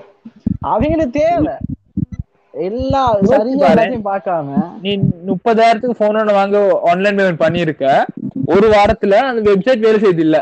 அவங்களுக்கு 0.66 1.16
தேவை. 1.20 1.54
எல்லா 2.54 3.02
சரியா. 3.32 3.68
எல்லாத்தையும் 3.68 4.08
பார்க்காம. 4.08 4.58
நீ 4.84 4.92
முப்பதாயிரத்துக்கு 5.30 6.00
போன் 6.00 6.20
ஒன்று 6.20 6.34
வாங்க 6.34 6.58
ஆன்லைன் 6.90 7.18
பேமெண்ட் 7.20 7.44
பண்ணிருக்க 7.44 7.86
ஒரு 8.48 8.68
வாரத்துல 8.74 9.20
அந்த 9.30 9.42
வெப்சைட் 9.50 9.86
வேலை 9.86 10.00
செய்து 10.00 10.24
இல்ல. 10.24 10.38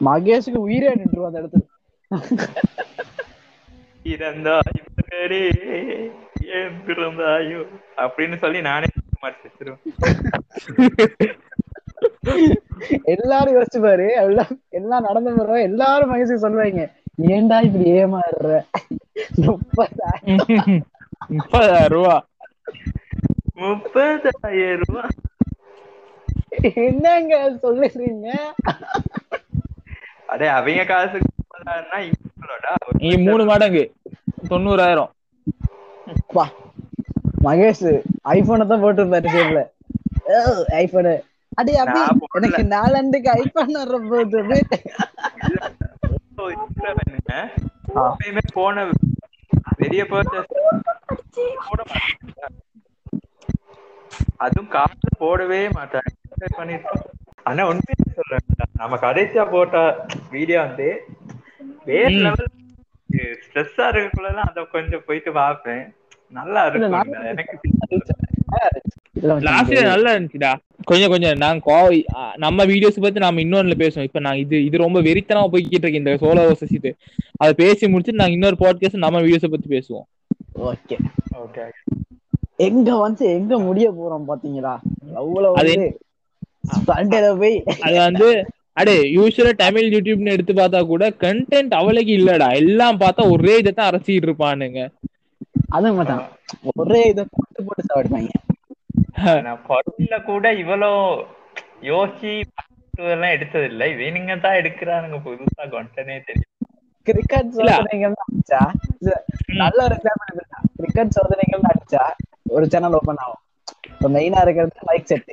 மகேஷுக்கு 0.00 0.60
உயிரே 0.66 0.92
நின்று 0.94 1.26
அந்த 1.26 1.40
இடத்துல 1.40 1.64
இறந்தாய் 4.06 4.78
மகனே, 4.90 5.40
ஏன் 6.54 6.76
பிறந்தாயோ? 6.86 7.60
அப்படின்னு 7.98 8.36
சொல்லி 8.38 8.60
நானே 8.62 8.88
மறைச்சிருவேன் 9.22 9.82
எல்லாரும் 13.14 13.56
யோசிச்சு 13.56 13.80
பாரு 13.84 14.06
எல்லாம் 14.22 14.52
எல்லாம் 14.78 15.06
நடந்து 15.08 15.30
போறோம் 15.38 15.66
எல்லாரும் 15.68 16.10
மகேஷுக்கு 16.12 16.44
சொல்லுவாங்க 16.44 16.82
ஏன்டா 17.36 17.56
இப்படி 17.66 17.86
ஏமாறுற? 18.00 18.50
முப்பதாயிரம் 19.46 20.84
முப்பதாயிரம் 21.34 21.92
ரூபா. 21.94 22.14
முப்பதாயிரம் 23.62 24.84
ரூபாய் 24.84 25.16
என்னங்க 26.84 27.34
சொல்லுறீங்க? 27.64 28.28
அடே 30.32 30.48
அவங்க 30.56 30.82
இவங்களோட 32.08 32.66
நீ 33.02 33.10
மூணு 33.26 33.42
மடங்கு. 33.50 33.84
தொண்ணூறாயிரம். 34.50 35.10
பா 36.36 36.44
மகேஷ் 37.46 37.86
ஐபோனை 38.36 38.64
தான் 38.70 38.82
போட்டிருந்தாரு 38.84 39.28
ஐபோனு 40.82 41.12
அடி 41.58 41.72
அப்படி. 41.82 42.00
எனக்கு 42.38 42.64
நாலண்டுக்கு 42.74 43.30
ஐபோன் 43.40 43.78
வர 43.80 43.98
போகுது 44.10 44.40
இருக்கிறவனுங்க 46.54 47.34
எப்பயுமே 48.02 48.42
போன 48.58 48.84
மாட்டாங்க. 48.84 50.48
அதுவும் 54.44 54.70
காசு 54.74 55.08
போடவே 55.22 55.60
மாட்டாங்க. 55.78 56.10
பண்ணிருக்கோம். 56.58 57.04
ஆனா 57.48 57.62
உண்மையை 57.70 58.06
சொல்றேன் 58.18 58.46
நம்ம 58.80 58.98
கடைசியா 59.06 59.44
போட்ட 59.54 59.76
வீடியோ 60.34 60.58
வந்து 60.66 60.88
வேற. 61.90 62.10
லெவல் 62.26 62.50
ஸ்ட்ரெஸ்ஸா 63.44 63.84
இருக்கக்குள்ளலாம் 63.92 64.50
அதை 64.50 64.62
கொஞ்சம் 64.76 65.04
போயிட்டு 65.06 65.30
பார்ப்பேன். 65.40 65.84
நல்லா 66.38 66.62
இருக்கும் 66.70 66.96
எனக்கு 67.32 67.56
லாஸ்ட் 69.48 69.72
இயர் 69.74 69.92
நல்லா 69.94 70.10
இருந்துச்சுடா. 70.14 70.52
கொஞ்சம் 70.84 71.10
கொஞ்சம். 71.10 71.36
நாங்க 71.36 71.90
கோ- 71.90 72.36
நம்ம 72.36 72.64
வீடியோஸ் 72.64 73.00
பத்தி 73.00 73.20
நாம 73.20 73.40
இன்னொன்னுல 73.40 73.78
பேசுவோம். 73.78 74.02
இப்ப 74.02 74.20
நான் 74.20 74.36
இது 74.36 74.64
இது 74.64 74.78
ரொம்ப 74.78 75.02
வெறித்தனமா 75.02 75.48
போய்கிட்டு 75.52 75.66
இருக்கு 75.70 75.92
இந்த 75.92 76.14
சோலோ 76.20 76.52
வர்சஸ் 76.52 76.74
இது. 76.74 76.96
அதை 77.36 77.54
பேசி 77.54 77.86
முடிச்சுட்டு 77.86 78.12
நாங்க 78.12 78.32
இன்னொரு 78.32 78.56
பாட்காஸ்ட் 78.58 78.96
நம்ம 78.96 79.20
வீடியோஸ் 79.20 79.50
பத்தி 79.50 79.78
பேசுவோம். 79.78 80.02
ஓகே. 80.54 80.98
ஓகே. 81.34 81.70
எங்க 82.56 82.96
வந்து 82.96 83.26
எங்க 83.26 83.58
முடிய 83.58 83.90
போறோம் 83.90 84.32
பாத்தீங்களா? 84.32 84.78
அவ்வளவு 85.14 85.54
அது 85.54 85.98
வந்து 86.86 87.16
சண்டையில 87.16 87.38
போய் 87.38 87.62
அது 87.80 87.96
வந்து 87.96 88.46
அடே 88.72 89.14
யூஸ்வலா 89.14 89.50
தமிழ் 89.50 89.94
யூடியூப்னு 89.94 90.30
எடுத்து 90.30 90.52
பார்த்தா 90.52 90.86
கூட 90.86 91.08
கண்டென்ட் 91.08 91.68
அவளுக்கு 91.68 92.12
இல்லடா. 92.12 92.54
எல்லாம் 92.54 93.00
பார்த்தா 93.00 93.30
ஒரே 93.30 93.56
இதை 93.56 93.72
தான் 93.72 93.90
அரைச்சிட்டு 93.90 94.32
இருப்பானுங்க. 94.32 94.88
அது 95.68 95.92
மாட்டான் 95.92 96.28
ஒரே 96.74 96.98
இதை 96.98 97.24
போட்டு 97.30 97.62
போட்டு 97.62 97.82
சாப்பிடுவாங்க. 97.86 98.30
நான் 99.46 99.64
பொருள்ல 99.68 100.16
கூட 100.30 100.46
இவ்வளோ 100.62 100.90
யோசிச்சு 101.90 102.32
எல்லாம் 103.12 103.34
எடுத்தது 103.36 103.66
இல்ல 103.72 103.84
இவனுங்க 103.94 104.34
தான் 104.46 104.58
எடுக்கிறானுங்க 104.60 105.18
புதுசா 105.26 105.64
கொண்டனே 105.74 106.16
தெரியும் 106.28 106.48
கிரிக்கெட். 107.06 107.52
சோதனைகள் 107.58 108.14
அடிச்சா? 108.24 108.58
நல்ல 109.62 109.78
ஒரு 109.86 109.94
எக்ஸாம்பிள் 109.98 110.40
கிரிக்கெட் 110.80 111.14
சோதனைகள் 111.16 111.62
அடிச்சா 111.70 112.02
ஒரு 112.56 112.64
சேனல் 112.72 112.96
ஓபன் 112.98 113.20
ஆகும். 113.24 113.40
இப்போ 113.90 114.08
மெயினா 114.16 114.40
இருக்கிறது 114.44 114.88
மைக் 114.88 115.08
செட் 115.10 115.30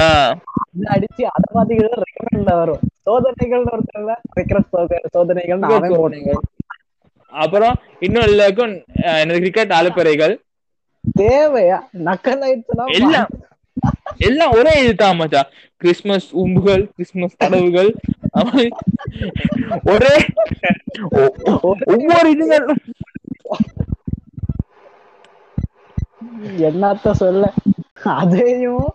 ஆஹ் 0.00 0.32
இது 0.74 0.86
அடிச்சு 0.94 1.22
அதை 1.34 1.46
பாத்தீங்கன்னா 1.56 2.00
ரெக்கமெண்ட்ல 2.04 2.54
வரும். 2.60 2.82
சோதனைகள் 3.06 3.64
ஒருத்தர் 3.72 4.10
கிரிக்கெட் 4.34 4.68
சோதனைகள். 5.16 6.42
அப்புறம் 7.32 7.76
இன்னும் 8.06 8.26
எல்லாருக்கும் 8.30 8.74
எனது 9.20 9.38
கிரிக்கெட் 9.44 9.76
அலுப்பறைகள் 9.78 10.34
தேவையா? 11.20 11.78
நக்கல் 12.06 12.44
எல்லாம் 12.98 13.30
எல்லாம் 14.26 14.52
ஒரே 14.58 14.72
இதுதான் 14.82 15.16
மச்சான். 15.16 15.50
கிறிஸ்மஸ் 15.82 16.28
உம்புகள் 16.42 16.84
கிறிஸ்மஸ் 16.96 17.36
தடவுகள் 17.36 17.90
அவன் 18.40 18.68
ஒரே 19.92 20.14
ஒவ்வொரு 21.92 22.28
இதுகள் 22.34 22.66
என்னத்த 26.66 27.12
சொல்ல? 27.22 27.44
அதையும் 28.18 28.86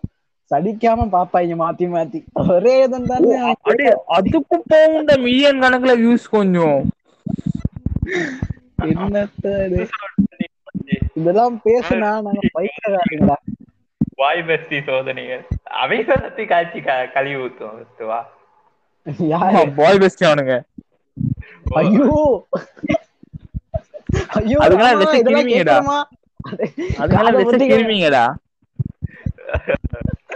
சடிக்காம 0.52 1.06
பாப்பாங்க 1.15 1.56
மாத்தி 1.63 1.86
மாத்தி. 1.95 2.19
ஒரே 2.54 2.76
இதன் 2.84 3.10
தானே 3.12 3.89
அதுக்கு 4.17 4.60
போகுண்ட 4.72 5.17
மில்லியன் 5.26 5.62
கணக்குல 5.63 5.93
வியூஸ் 6.04 6.26
கொஞ்சம். 6.38 6.80
என்னத்த? 8.93 9.45
இதெல்லாம் 11.13 11.62
பேசுனா 11.65 11.97
நாங்க 11.97 12.32
பைத்தியக்காரங்களா 12.54 13.34
வாய் 14.15 14.39
பஸ்தி 14.39 14.84
சோதனைகள். 14.84 15.47
அவங்க 15.63 16.15
பத்தி 16.15 16.45
காய்ச்சி 16.45 16.82
க- 16.82 17.10
கழுவி 17.13 17.52
யாரு? 19.17 19.69
பாய் 19.69 19.97
பெஸ்ட் 19.97 20.23
அவனுங்க. 20.23 20.62
ஐயோ. 21.69 22.47
ஐயோ 24.28 24.58
கிருமிங்கடா. 25.23 26.02
அதனால 26.97 27.43
கிருமிங்கடா. 27.58 28.34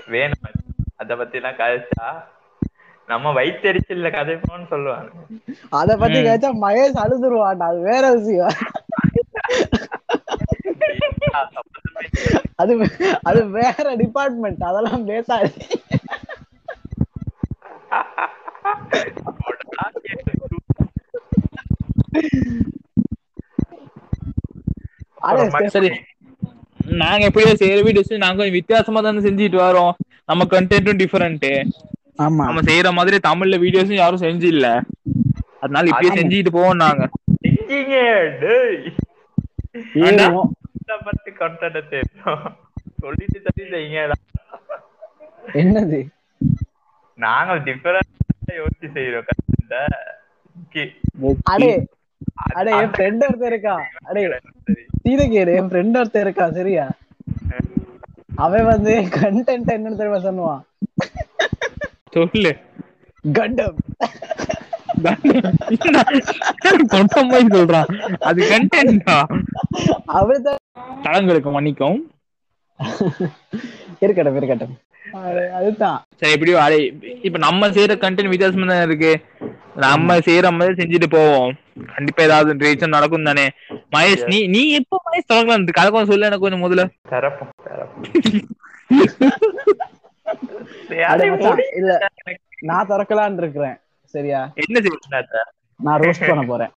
வேணும். 0.07 0.37
அத 0.95 1.15
பத்தி 1.15 1.35
எல்லாம் 1.35 1.53
கழிச்சா 1.53 2.23
நம்ம 3.07 3.33
வயிற்றெரிச்சல்ல 3.33 4.11
கதைப்போம்னு 4.11 4.67
சொல்லுவாங்க 4.67 5.11
அத 5.69 5.97
பத்தி. 5.97 6.23
கேட்டா 6.23 6.49
மகேஷ் 6.49 6.97
அழுதுருவான்டா. 6.97 7.69
அது 7.69 7.79
வேற 7.79 8.13
விஷயம். 8.13 8.49
அது 12.55 12.73
அது 13.23 13.49
வேற 13.49 13.95
டிபார்ட்மெண்ட் 13.95 14.63
அதெல்லாம் 14.63 15.05
பேசாது. 15.05 15.51
சரி. 25.69 25.89
நாங்க 27.01 27.25
எப்படியோ 27.25 27.53
செய்யற 27.53 27.81
வீடியோஸ் 27.85 28.17
நாங்க 28.17 28.35
கொஞ்சம் 28.35 28.51
வித்தியாசமா 28.51 29.01
தானே 29.01 29.19
செஞ்சுட்டு 29.19 29.59
வரோம். 29.59 29.93
நம்ம 30.25 30.43
கண்டென்ட்டும் 30.45 30.99
டிஃபரெண்ட் 31.01 31.47
ஆமா. 32.19 32.43
நம்ம 32.43 32.61
செய்யற 32.61 32.93
மாதிரி 32.93 33.17
தமிழ்ல 33.27 33.59
வீடியோஸும் 33.59 33.93
யாரும் 33.93 34.19
செஞ்சு 34.19 34.43
இல்ல 34.47 34.67
அதனால 35.59 35.87
இப்படியே 35.87 36.11
அது- 36.11 36.19
செஞ்சுட்டு 36.19 36.51
போவோம் 36.51 36.75
நாங்க. 36.75 37.03
செஞ்சீங்க 37.43 37.97
சொல்லிட்டு 42.99 43.41
என்னது? 45.53 46.07
நாங்க 47.15 47.53
டிஃபரெண்ட் 47.53 47.99
யோசிச்சு 48.51 48.89
செய்யறோம் 48.93 49.21
content 49.23 49.73
அ. 49.73 49.85
கி- 50.73 51.35
அடே 51.43 51.79
அது- 51.79 52.53
அடே 52.53 52.71
என் 52.71 52.77
அந்த 52.77 53.03
ஃப்ரெண்ட் 53.03 53.31
ஒருத்தர் 53.31 53.45
இருக்கா 53.45 53.81
அடே 54.05 54.39
சரி. 54.65 54.85
சீனகேரு 55.03 55.55
என் 55.55 55.69
ஃப்ரெண்ட் 55.69 55.95
ஒருத்தர் 55.95 56.19
இருக்கா 56.19 56.51
சரியா? 56.51 56.91
அவன் 58.35 58.65
வந்து 58.65 59.01
கண்டென்ட் 59.01 59.65
என்னன்னு 59.65 59.97
தெரியுமா 59.97 60.17
சொல்லுவான்? 60.17 60.61
சொல்லு. 62.11 62.57
கண்டம். 63.33 63.75
சொல்றான். 67.49 68.13
அது 68.13 68.49
கண்டென்ட்டா 68.49 69.41
அவர்தான் 70.05 70.57
தளங்களுக்கு 71.01 71.61
மன்னிக்கும் 71.61 71.99
இருக்கட்டும் 73.99 74.35
இருக்கட்டும். 74.35 74.77
அது- 75.13 75.51
அதுதான். 75.51 76.03
சரி 76.15 76.33
எப்படியோ 76.33 76.61
அடே 76.63 76.97
இப்ப 77.21 77.37
நம்ம 77.37 77.67
செய்யற 77.67 77.95
கண்டென்ட் 77.95 78.27
வித்தியாசமா 78.27 78.65
தானே 78.65 78.83
இருக்கு? 78.83 79.21
நம்ம 79.75 80.17
செய்யற 80.17 80.51
மாதிரி 80.51 80.83
செஞ்சுட்டு 80.83 81.05
போவோம். 81.09 81.55
கண்டிப்பா 81.95 82.23
ஏதாவது 82.23 82.53
ரீசன் 82.53 82.87
நடக்கும் 82.87 83.23
தானே. 83.23 83.49
மகேஷ் 83.95 84.27
நீ 84.27 84.47
நீ 84.47 84.69
எப்ப 84.69 85.01
மகேஷ் 85.11 85.31
தொடங்கலாம்? 85.33 85.61
இருக்கு 85.61 85.81
அதை 85.81 85.91
கொஞ்சம் 85.91 86.09
சொல்லு 86.09 86.25
எனக்கு 86.25 86.49
கொஞ்சம் 86.49 86.61
முதல்ல. 86.61 86.89
தரப்போம் 90.97 91.77
இல்ல 91.77 92.07
நான் 92.61 92.87
திறக்கலான்னு 92.87 93.37
இருக்கிறேன். 93.37 93.77
சரியா? 94.03 94.51
என்ன 94.55 94.81
செய்ய? 94.81 95.25
நான் 95.77 95.99
ரோஸ்ட் 95.99 96.27
பண்ண 96.27 96.43
போறேன். 96.45 96.71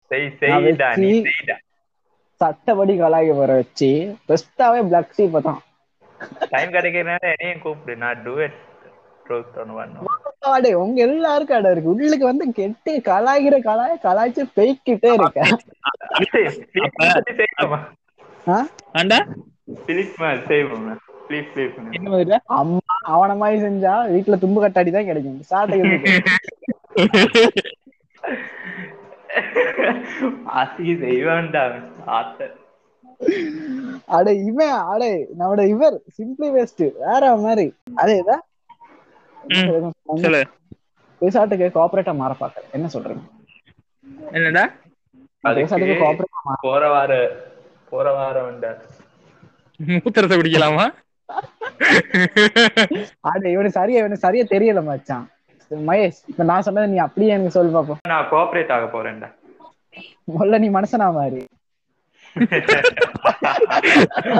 சட்டப்படி 2.41 2.97
கலாய்க்க 2.97 3.33
போற 3.33 3.51
வச்சு 3.59 4.17
பெஸ்டாவே 4.27 4.87
பிளாக் 4.87 5.11
ஷீப் 5.11 5.41
தான். 5.41 5.59
டைம் 6.51 6.75
கிடைக்கிறனால 6.75 7.33
என்னையும் 7.33 7.61
கூப்பிடு 7.61 8.03
நான் 8.03 8.23
அடே 10.49 10.71
உங்க 10.81 10.99
எல்லாருக்கும் 11.05 11.57
அட 11.57 11.69
இருக்கு. 11.73 11.93
உள்ளுக்கு 11.93 12.25
வந்து 12.25 12.45
கெட்டு 12.57 12.91
கலாய்கிற 13.07 13.55
கலாய 13.67 13.93
கலாய்ச்சு 14.03 14.43
பெய்க்கிட்டே 14.57 15.09
இருக்க. 15.13 15.39
அம்மா 22.57 22.95
அவன 23.13 23.37
மாதிரி 23.37 23.57
செஞ்சா 23.63 23.93
வீட்டுல 24.13 24.37
தும்பு 24.43 24.63
கட்டாடி 24.63 24.91
தான் 24.91 25.09
கிடைக்கும். 25.09 25.41
சாட்டை 25.45 25.79
செய்வான்டா 31.01 31.63
அட 34.15 34.27
இவன் 34.47 34.73
அடே 34.91 35.09
நம்மட 35.39 35.61
இவர் 35.73 35.95
சிம்பிளி 36.17 36.49
வேஸ்ட் 36.55 36.83
வேற 37.03 37.23
மாதிரி. 37.37 37.65
அதே 38.01 38.15
இதான் 38.21 38.43
சொல்லு 40.23 40.41
பேசாட்டுக்கு 41.21 41.67
கோஆபரேட்டா 41.75 42.13
மாற 42.15 42.33
பாக்குறேன் 42.39 42.71
என்ன 42.73 42.87
சொல்றீங்க? 42.93 43.23
என்னடா? 44.31 44.63
பேசாட்டுக்கு 45.43 45.95
கோஆபரேட்டா 46.01 46.55
போற 46.65 46.83
வார 46.89 47.11
போற 47.91 48.07
வாரம் 48.13 48.47
வந்தா 48.49 48.71
மூத்திரத்தை 49.79 50.35
குடிக்கலாமா? 50.37 50.85
அட 53.29 53.43
இவனுக்கு 53.53 53.79
சரியா 53.79 54.01
இவனுக்கு 54.01 54.25
சரியா 54.25 54.43
தெரியல 54.51 54.81
மச்சான். 54.83 55.25
மகேஷ் 55.71 56.21
இப்ப 56.27 56.43
நான் 56.43 56.61
சொன்னதை 56.61 56.87
நீ 56.89 56.97
அப்படியே 56.97 57.31
எனக்கு 57.31 57.55
சொல்லு 57.57 57.71
பாப்போம். 57.77 58.01
நான் 58.07 58.29
கோஆபரேட் 58.31 58.71
ஆக 58.71 58.85
போறேன்டா 58.87 59.29
முதல்ல 60.31 60.59
நீ 60.59 60.69
மனசனா 60.69 61.07
மாதிரி 61.13 61.41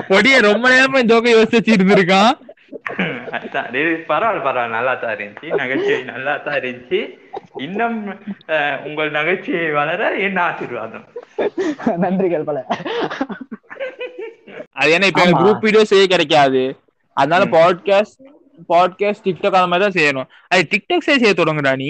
பொடிய 0.10 0.36
ரொம்ப 0.42 0.66
நேரமா 0.70 1.02
ஜோக்க 1.12 1.36
யோசிச்சு 1.36 1.76
இருந்திருக்கான் 1.76 2.34
பரவாயில்ல 4.10 4.44
பரவாயில்ல 4.46 4.76
நல்லா 4.76 4.94
தான் 4.96 5.14
இருந்துச்சு. 5.16 5.48
நகைச்சுவை 5.60 6.00
நல்லா 6.04 6.34
தான் 6.38 6.58
இருந்துச்சு. 6.60 7.00
இன்னும் 7.66 7.98
உங்கள் 8.88 9.12
நகைச்சுவை 9.12 9.72
வளர 9.72 10.02
என் 10.26 10.40
ஆசீர்வாதம். 10.46 11.06
நன்றிகள் 12.04 12.48
பல. 12.50 12.60
அது 14.76 14.90
ஏன்னா 14.96 15.10
இப்ப. 15.12 15.26
குரூப் 15.42 15.64
வீடியோஸே 15.66 16.02
கிடைக்காது. 16.14 16.64
அதனால 17.18 17.44
பாட்காஸ்ட் 17.56 18.20
பாட்காஸ்ட் 18.72 19.26
டிக்டாக் 19.28 19.58
அந்த 19.60 19.70
மாதிரி 19.72 19.86
தான் 19.86 19.98
செய்யணும். 20.00 20.30
அது 20.48 20.68
டிக்டாக் 20.72 21.08
செய்ய 21.08 21.34
தொடங்குடா 21.39 21.74
நீ. 21.84 21.89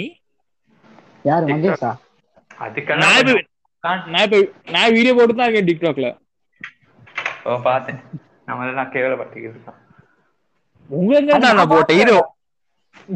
யாரு 1.28 1.46
மகேஷா? 1.52 1.90
அதுக்கெல்லாம் 2.64 3.42
நான் 3.84 4.30
நான் 4.74 4.94
வீடியோ 4.96 5.14
போட்டு 5.16 5.34
தான் 5.34 5.48
இருக்கேன் 5.48 5.68
டிக்டாக்ல 5.70 6.08
ஓ 7.44 7.56
பார்த்தேன். 7.66 8.00
நம்ம 8.48 8.66
எல்லாம் 8.68 8.92
கேவலப்பட்டுக்கிட்டு 8.92 9.52
இருக்கோம் 9.54 9.80
உங்களுக்கு 10.90 11.38
தான் 11.44 11.56
நான் 11.60 11.72
போட்டேன். 11.74 12.00
இரு. 12.02 12.16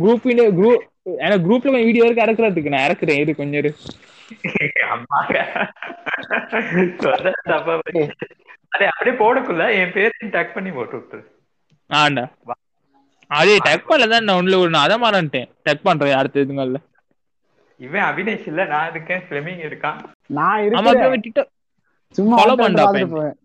குரூப் 0.03 0.25
குரூப் 0.61 0.81
எனக்கு 1.25 1.45
குரூப்ல 1.47 1.67
கொஞ்சம் 1.67 1.89
வீடியோ 1.89 2.05
இருக்கு 2.05 2.25
இறக்குறதுக்கு 2.25 2.73
நான் 2.75 2.87
இறக்குறேன் 2.89 3.21
இரு 3.23 3.33
கொஞ்சம் 3.41 3.61
இரு. 3.63 3.71
அம்மா 4.95 5.19
சொல்ற 7.05 7.33
தப்பா 7.51 7.75
போச்சு. 7.85 8.27
அதே 8.75 8.87
அப்படியே 8.93 9.15
போடக்குள்ள. 9.23 9.63
என் 9.81 9.93
பேரையும் 9.97 10.35
டக் 10.37 10.55
பண்ணி 10.57 10.71
போட்டு 10.71 10.97
விட்டுரு. 10.99 11.23
ஆண்டா. 11.91 12.25
அதே 13.31 13.59
டக் 13.59 13.91
பண்ணல 13.91 14.09
தான் 14.09 14.25
நான் 14.25 14.43
உள்ள 14.43 14.59
ஒரு 14.59 14.71
நான் 14.71 14.89
அதை 14.89 15.11
மறந்துட்டேன் 15.11 15.49
டக் 15.63 15.83
பண்றேன் 15.83 16.17
அடுத்த 16.17 16.41
இதுங்கள்ல. 16.41 16.75
இவன் 17.79 18.03
அவினேஷ் 18.03 18.47
இல்ல 18.47 18.65
நான் 18.65 18.91
இருக்கேன். 18.91 19.23
ஃபிளமிங் 19.29 19.65
இருக்கான். 19.65 19.97
நான் 20.27 20.63
டிக்டாக் 21.21 21.47
சும்மா 22.11 22.45
follow 22.45 22.57
வந்து 22.57 22.63
பண்ணா 22.63 22.83
பார்த்துட்டு 22.83 23.11
பையன். 23.11 23.11
போவேன். 23.11 23.37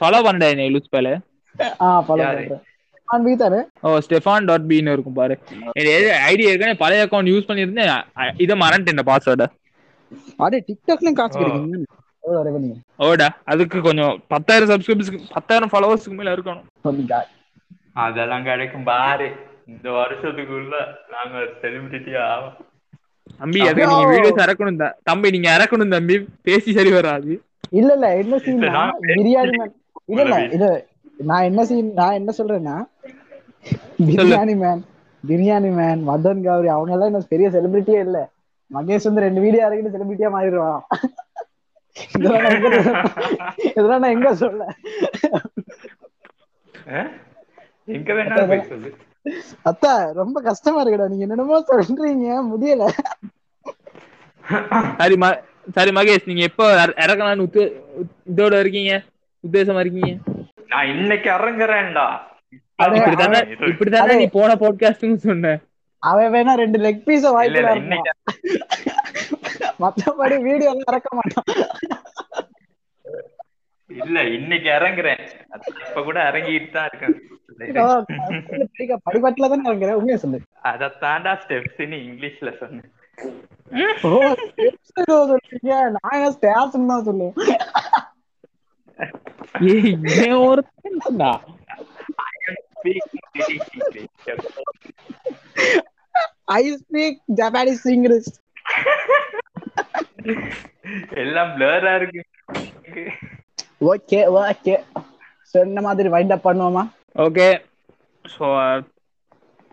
ஃபாலோ 0.00 0.26
பண்ணடா 0.26 0.56
என்ன 0.56 0.78
லூஸ் 0.78 0.94
பேல? 0.96 1.18
ஆ 1.80 2.02
ஃபாலோ? 2.02 2.60
பண்றேன். 3.06 3.70
ஓ 3.80 3.98
ஸ்டெஃபான் 4.08 4.44
டாட் 4.44 4.62
பின்னு 4.68 4.92
இருக்கும் 4.92 5.12
பாரு. 5.12 5.38
ஐடி 5.78 6.38
ஏற்கனவே 6.38 6.74
பழைய 6.74 7.08
அக்கௌண்ட் 7.10 7.30
யூஸ் 7.30 7.50
பண்ணியிருந்தேன். 7.50 8.20
அ- 8.20 8.34
இதை 8.36 8.58
மறந்துட்டேன் 8.58 9.06
பாஸ்வேர்டை 9.06 9.46
அடே 10.36 10.64
டிக்டாக்லயும் 10.66 11.12
காசு 11.12 11.40
ரெவன்யூ 11.40 12.74
ஓடா 12.98 13.28
அதுக்கு 13.44 13.80
கொஞ்சம் 13.80 14.22
பத்தாயிரம் 14.28 14.68
சப்ஸ்கிரைபர்ஸ்க்கு 14.68 15.20
பத்தாயிரம் 15.28 15.70
ஃபாலோவர்ஸ்க்கு 15.72 16.16
மேல 16.16 16.36
இருக்கணும். 16.36 16.64
அதெல்லாம் 17.96 18.46
கிடைக்கும். 18.48 18.86
பாரு 18.90 19.28
இந்த 19.70 19.88
வருஷத்துக்குள்ள 19.98 20.74
நாங்க 21.14 21.34
செலிபிரிட்டி 21.62 22.12
ஆவோம். 22.26 22.54
தம்பி 23.40 23.60
அதுக்கு 23.68 23.90
நீங்க 23.90 24.06
வீடியோஸ் 24.12 24.42
இறக்கணும் 24.44 24.80
தம்பி 25.08 25.28
நீங்க 25.34 25.48
இறக்கணும் 25.56 25.94
தம்பி. 25.96 26.16
பேசி 26.48 26.70
சரி 26.78 26.92
வராது. 26.96 27.32
இல்ல 27.80 27.90
இல்ல 27.96 28.08
என்ன 28.22 28.38
சீன் 28.44 28.64
பிரியாணி 29.10 29.52
மேன் 29.58 29.74
இல்ல 30.12 30.22
இல்ல 30.26 30.38
இது 30.56 30.70
நான் 31.30 31.46
என்ன 31.50 31.62
சீன் 31.70 31.90
நான் 32.00 32.18
என்ன 32.20 32.30
சொல்றேன்னா 32.38 32.76
பிரியாணி 34.08 34.54
மேன் 34.62 34.82
பிரியாணி 35.24 35.70
மேன் 35.78 36.00
மதன் 36.08 36.44
கௌரி 36.46 36.68
அவங்க 36.74 36.94
எல்லாம் 36.94 37.10
இன்னும் 37.10 37.32
பெரிய 37.32 37.48
செலிபிரிட்டியே 37.56 38.00
இல்ல. 38.06 38.18
மகேஷ் 38.70 39.08
வந்து 39.08 39.24
ரெண்டு 39.26 39.42
வீடியோ 39.44 39.64
இறக்கிட்டு 39.66 39.94
செலிபிரிட்டியா 39.94 40.30
மாறிடுவான். 40.34 40.82
இதெல்லாம் 42.16 42.42
நான் 42.44 42.54
எங்க 42.56 42.68
இதெல்லாம் 43.70 44.02
நான் 44.04 44.14
எங்க 44.16 44.30
சொல்ல? 44.42 44.62
எங்க 47.84 48.12
வேணாலும் 48.12 48.48
போய் 48.48 48.62
சொல்லு. 48.62 48.96
அத்தா 49.64 50.12
ரொம்ப 50.12 50.40
கஷ்டமா 50.40 50.84
இருக்குடா. 50.84 51.08
நீங்க 51.08 51.26
என்னென்னமோ 51.28 51.64
சொல்றீங்க. 51.68 52.48
முடியல. 52.52 52.88
சரி 54.96 55.14
ம 55.14 55.42
சரி 55.72 55.90
மகேஷ் 55.90 56.26
நீங்க 56.26 56.42
எப்போ 56.42 56.82
இற- 56.82 57.06
இறக்கலாம்னு 57.06 57.42
உத்து 57.42 57.72
இதோட 58.34 58.58
இருக்கீங்க? 58.58 59.02
உத்தேசமா 59.50 59.80
இருக்கீங்க? 59.80 60.16
நான் 60.68 60.86
இன்னைக்கு 60.86 61.30
இறங்குறேன்டா. 61.30 62.18
இப்படித்தானே 62.82 64.16
நீ 64.16 64.26
போன 64.26 64.54
பாட்காஸ்ட்னு 64.54 65.14
சொன்ன. 65.14 65.58
அவன் 65.98 66.32
வேணா 66.32 66.54
ரெண்டு 66.54 66.78
லெக் 66.78 67.02
பீஸ 67.06 67.10
இல்ல, 67.10 67.30
வாய்ப்பு 67.30 67.58
இல்ல, 67.58 67.72
இன்னைக்கு 67.72 68.10
மத்தபடி 69.80 70.40
வீடியோ 70.40 70.70
எல்லாம் 70.70 70.84
இறக்க 70.86 71.08
மாட்டான். 71.10 71.68
இல்ல 73.86 74.22
இன்னைக்கு 74.22 74.68
இறங்குறேன். 74.68 75.20
இப்ப 75.88 76.02
கூட 76.02 76.30
இறங்கிட்டு 76.30 76.70
தான் 76.70 76.88
இருக்கேன். 76.92 77.22
தானே 79.52 79.94
உண்மையா 80.00 80.18
சொல்லு. 80.24 80.38
அத 80.70 80.90
தாண்டா 81.00 81.32
ஸ்டெப்ஸ் 81.42 81.80
இங்கிலீஷ்ல 82.00 82.50
சொன்னேன். 82.62 82.90
நான் 85.96 86.14
என்ன 86.16 86.30
ஸ்டேப்ஸ் 86.36 86.76
தான் 86.92 87.06
சொல்லுவேன். 87.08 87.34
ஏய், 89.70 89.90
இவன் 90.12 90.42
ஒருத்தன்டா. 90.48 91.32
ஐ 96.44 96.62
ஸ்பீக் 96.80 97.20
ஜப்பானீஸ் 97.40 97.84
இங்கிலீஷ் 97.96 98.32
எல்லாம் 101.22 101.50
பிளரா 101.56 101.92
இருக்கு. 102.00 102.22
ஓகே 103.92 104.18
ஓகே 104.40 104.74
சொன்ன 105.54 105.80
மாதிரி 105.86 106.08
வைண்ட் 106.14 106.34
அப் 106.34 106.46
பண்ணுவோமா? 106.48 106.82
ஓகே 107.16 107.46
ஸோ 108.24 108.46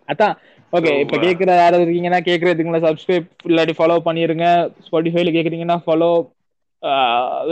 அதான் 0.08 0.36
ஓகே 0.74 0.90
So, 0.90 1.00
இப்போ 1.04 1.16
uh, 1.18 1.22
கேட்குற 1.24 1.52
யாராவது 1.56 1.84
இருக்கீங்கன்னா 1.86 2.20
கேட்குறதுக்குள்ள 2.28 2.80
சப்ஸ்கிரைப் 2.86 3.30
இல்லாட்டி 3.50 3.74
ஃபாலோ 3.78 3.96
பண்ணிருங்க. 4.08 4.48
ஸ்பாட்டிஃபைல 4.86 5.32
கேட்குறீங்கன்னா 5.36 5.78
ஃபாலோ 5.86 6.10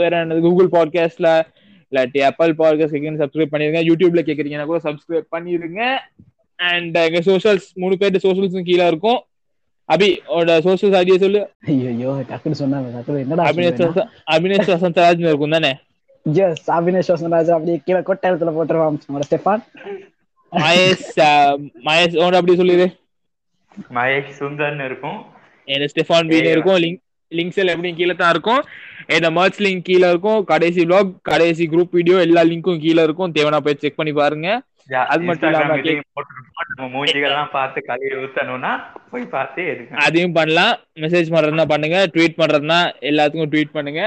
வேற 0.00 0.12
என்னது 0.24 0.44
கூகுள் 0.44 0.68
பாட்காஸ்ட்ல 0.74 1.30
இல்லாட்டி 1.92 2.20
ஆப்பிள் 2.28 2.52
பாட்காஸ்ட் 2.60 2.94
கேட்குறீங்க 2.94 3.22
சப்ஸ்கிரைப் 3.22 3.52
பண்ணிருங்க. 3.54 3.80
யூடியூப்ல 3.88 4.22
கேட்குறீங்கன்னா 4.28 4.68
கூட 4.70 4.80
சப்ஸ்கிரைப் 4.86 5.26
பண்ணிருங்க. 5.36 5.80
அண்ட் 6.58 6.96
எங்க 7.06 7.22
சோஷியல்ஸ் 7.30 7.66
மூணு 7.74 7.98
பேர்ட்டு 8.02 8.24
சோஷியல்ஸும் 8.26 8.68
கீழே 8.70 8.86
இருக்கும். 8.86 9.20
அபி 9.88 10.08
உன்னோட 10.36 10.56
சோஷியல்ஸ் 10.68 10.98
ஐடியா 11.00 11.18
சொல்லு. 11.24 11.42
ஐயோ 11.66 12.14
டக்குன்னு 12.30 12.60
சொன்னாங்க 12.62 12.88
டக்குனு 12.96 13.22
என்னடா 13.24 13.46
அபினேஷ் 13.50 14.02
அபினேஷ் 14.36 14.72
வசந்தராஜ் 14.74 15.28
இருக்கும் 15.30 15.56
தானே? 15.58 15.72
எஸ் 16.34 16.70
அபினேஷ் 16.70 17.10
வசந்தராஜ் 17.14 17.50
அப்படியே 17.50 17.80
கீழே 17.84 17.98
கொட்டாரத்துல 17.98 18.52
போட்டுருவான் 18.54 18.98
நம்மளோட 19.08 19.26
ஸ்டெஃபான். 19.30 19.62
மகேஷ் 20.52 21.18
அஹ், 21.20 21.56
மகேஷ் 21.84 22.16
உன்னோட 22.18 22.34
அப்படி 22.34 22.56
சொல்லிடு 22.56 22.86
மகேஷ் 23.94 24.38
சுந்தர்னு 24.38 24.84
இருக்கும். 24.84 25.18
என் 25.64 25.80
ஸ்டெஃபான் 25.80 26.30
பீன் 26.30 26.50
இருக்கும். 26.50 26.76
லிங்க் 26.76 27.00
லிங்க்ஸ் 27.32 27.54
எல்லாம் 27.54 27.74
எப்படி 27.74 27.94
கீழே 27.94 28.14
தான் 28.14 28.30
இருக்கும். 28.30 28.64
இந்த 29.06 29.30
மர்ச் 29.30 29.60
லிங்க் 29.60 29.80
கீழே 29.80 30.08
இருக்கும். 30.08 30.44
கடைசி 30.44 30.84
vlog 30.84 31.14
கடைசி 31.22 31.68
குரூப் 31.68 31.90
வீடியோ 31.90 32.20
எல்லா 32.20 32.42
லிங்க்கும் 32.42 32.80
கீழே 32.80 33.02
இருக்கும். 33.02 33.32
தேவையான 33.32 33.60
போய் 33.60 33.74
செக் 33.78 33.96
பண்ணி 33.96 34.12
பாருங்க. 34.12 34.48
அது 35.04 35.24
மட்டும் 35.24 35.48
இல்லாம 35.48 35.64
Instagram 35.64 35.78
இதையும் 35.78 36.04
போட்டிருப்போம். 36.14 36.68
நம்ம 36.76 37.04
மூஞ்சிகள்லாம் 37.04 37.50
பார்த்து 37.50 37.84
கழுவி 37.84 38.16
ஊத்தணும்னா 38.16 38.70
போய் 39.10 39.24
பார்த்து 39.26 39.62
எடுங்க 39.62 39.94
அதையும் 39.94 40.32
பண்ணலாம். 40.32 40.78
மெசேஜ் 40.94 41.32
பண்றதுனா 41.34 41.68
பண்ணுங்க. 41.68 42.06
ட்வீட் 42.14 42.38
பண்றதுனா 42.38 42.78
எல்லாத்துக்கும் 43.00 43.50
ட்வீட் 43.50 43.70
பண்ணுங்க. 43.72 44.02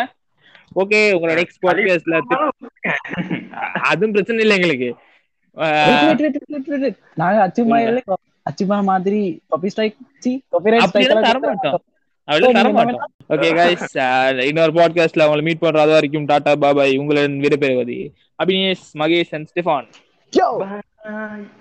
ஓகே 0.80 0.99
உங்களோட 1.15 1.34
நெக்ஸ்ட் 1.39 1.63
பாட்காஸ்ட்ல 1.65 2.17
அதுவும் 3.89 4.13
பிரச்சனை 4.15 4.41
இல்லை 4.43 4.57
எங்களுக்கு. 4.59 4.89
நாங்க 7.22 7.39
அச்சுமா 7.47 7.78
இல்ல. 7.88 8.01
அச்சுமா 8.49 8.78
மாதிரி 8.89 9.22
காப்பி 9.49 9.69
ஸ்ட்ரைக் 9.69 9.97
சி 10.24 10.32
காப்பிரைட் 10.51 10.86
அப்படியெல்லாம் 10.86 11.28
தர 11.30 11.39
மாட்டோம். 11.39 11.82
அப்படிலாம் 12.28 12.57
தர 12.59 12.69
மாட்டோம். 12.78 13.03
ஓகே 13.30 13.49
கைஸ் 13.59 14.45
இன்னொரு 14.49 14.74
பாட்காஸ்ட்ல 14.80 15.28
உங்களை 15.28 15.45
மீட் 15.47 15.63
பண்ற 15.63 15.82
அது 15.86 15.95
வரைக்கும் 15.97 16.30
டாடா 16.32 16.53
பாபாய் 16.63 16.99
உங்களின் 17.01 17.39
விடைபெறுவது. 17.45 17.97
Abinesh 18.43 18.88
Mahesh 19.01 19.34
and 19.38 19.49
Stefan. 19.51 19.89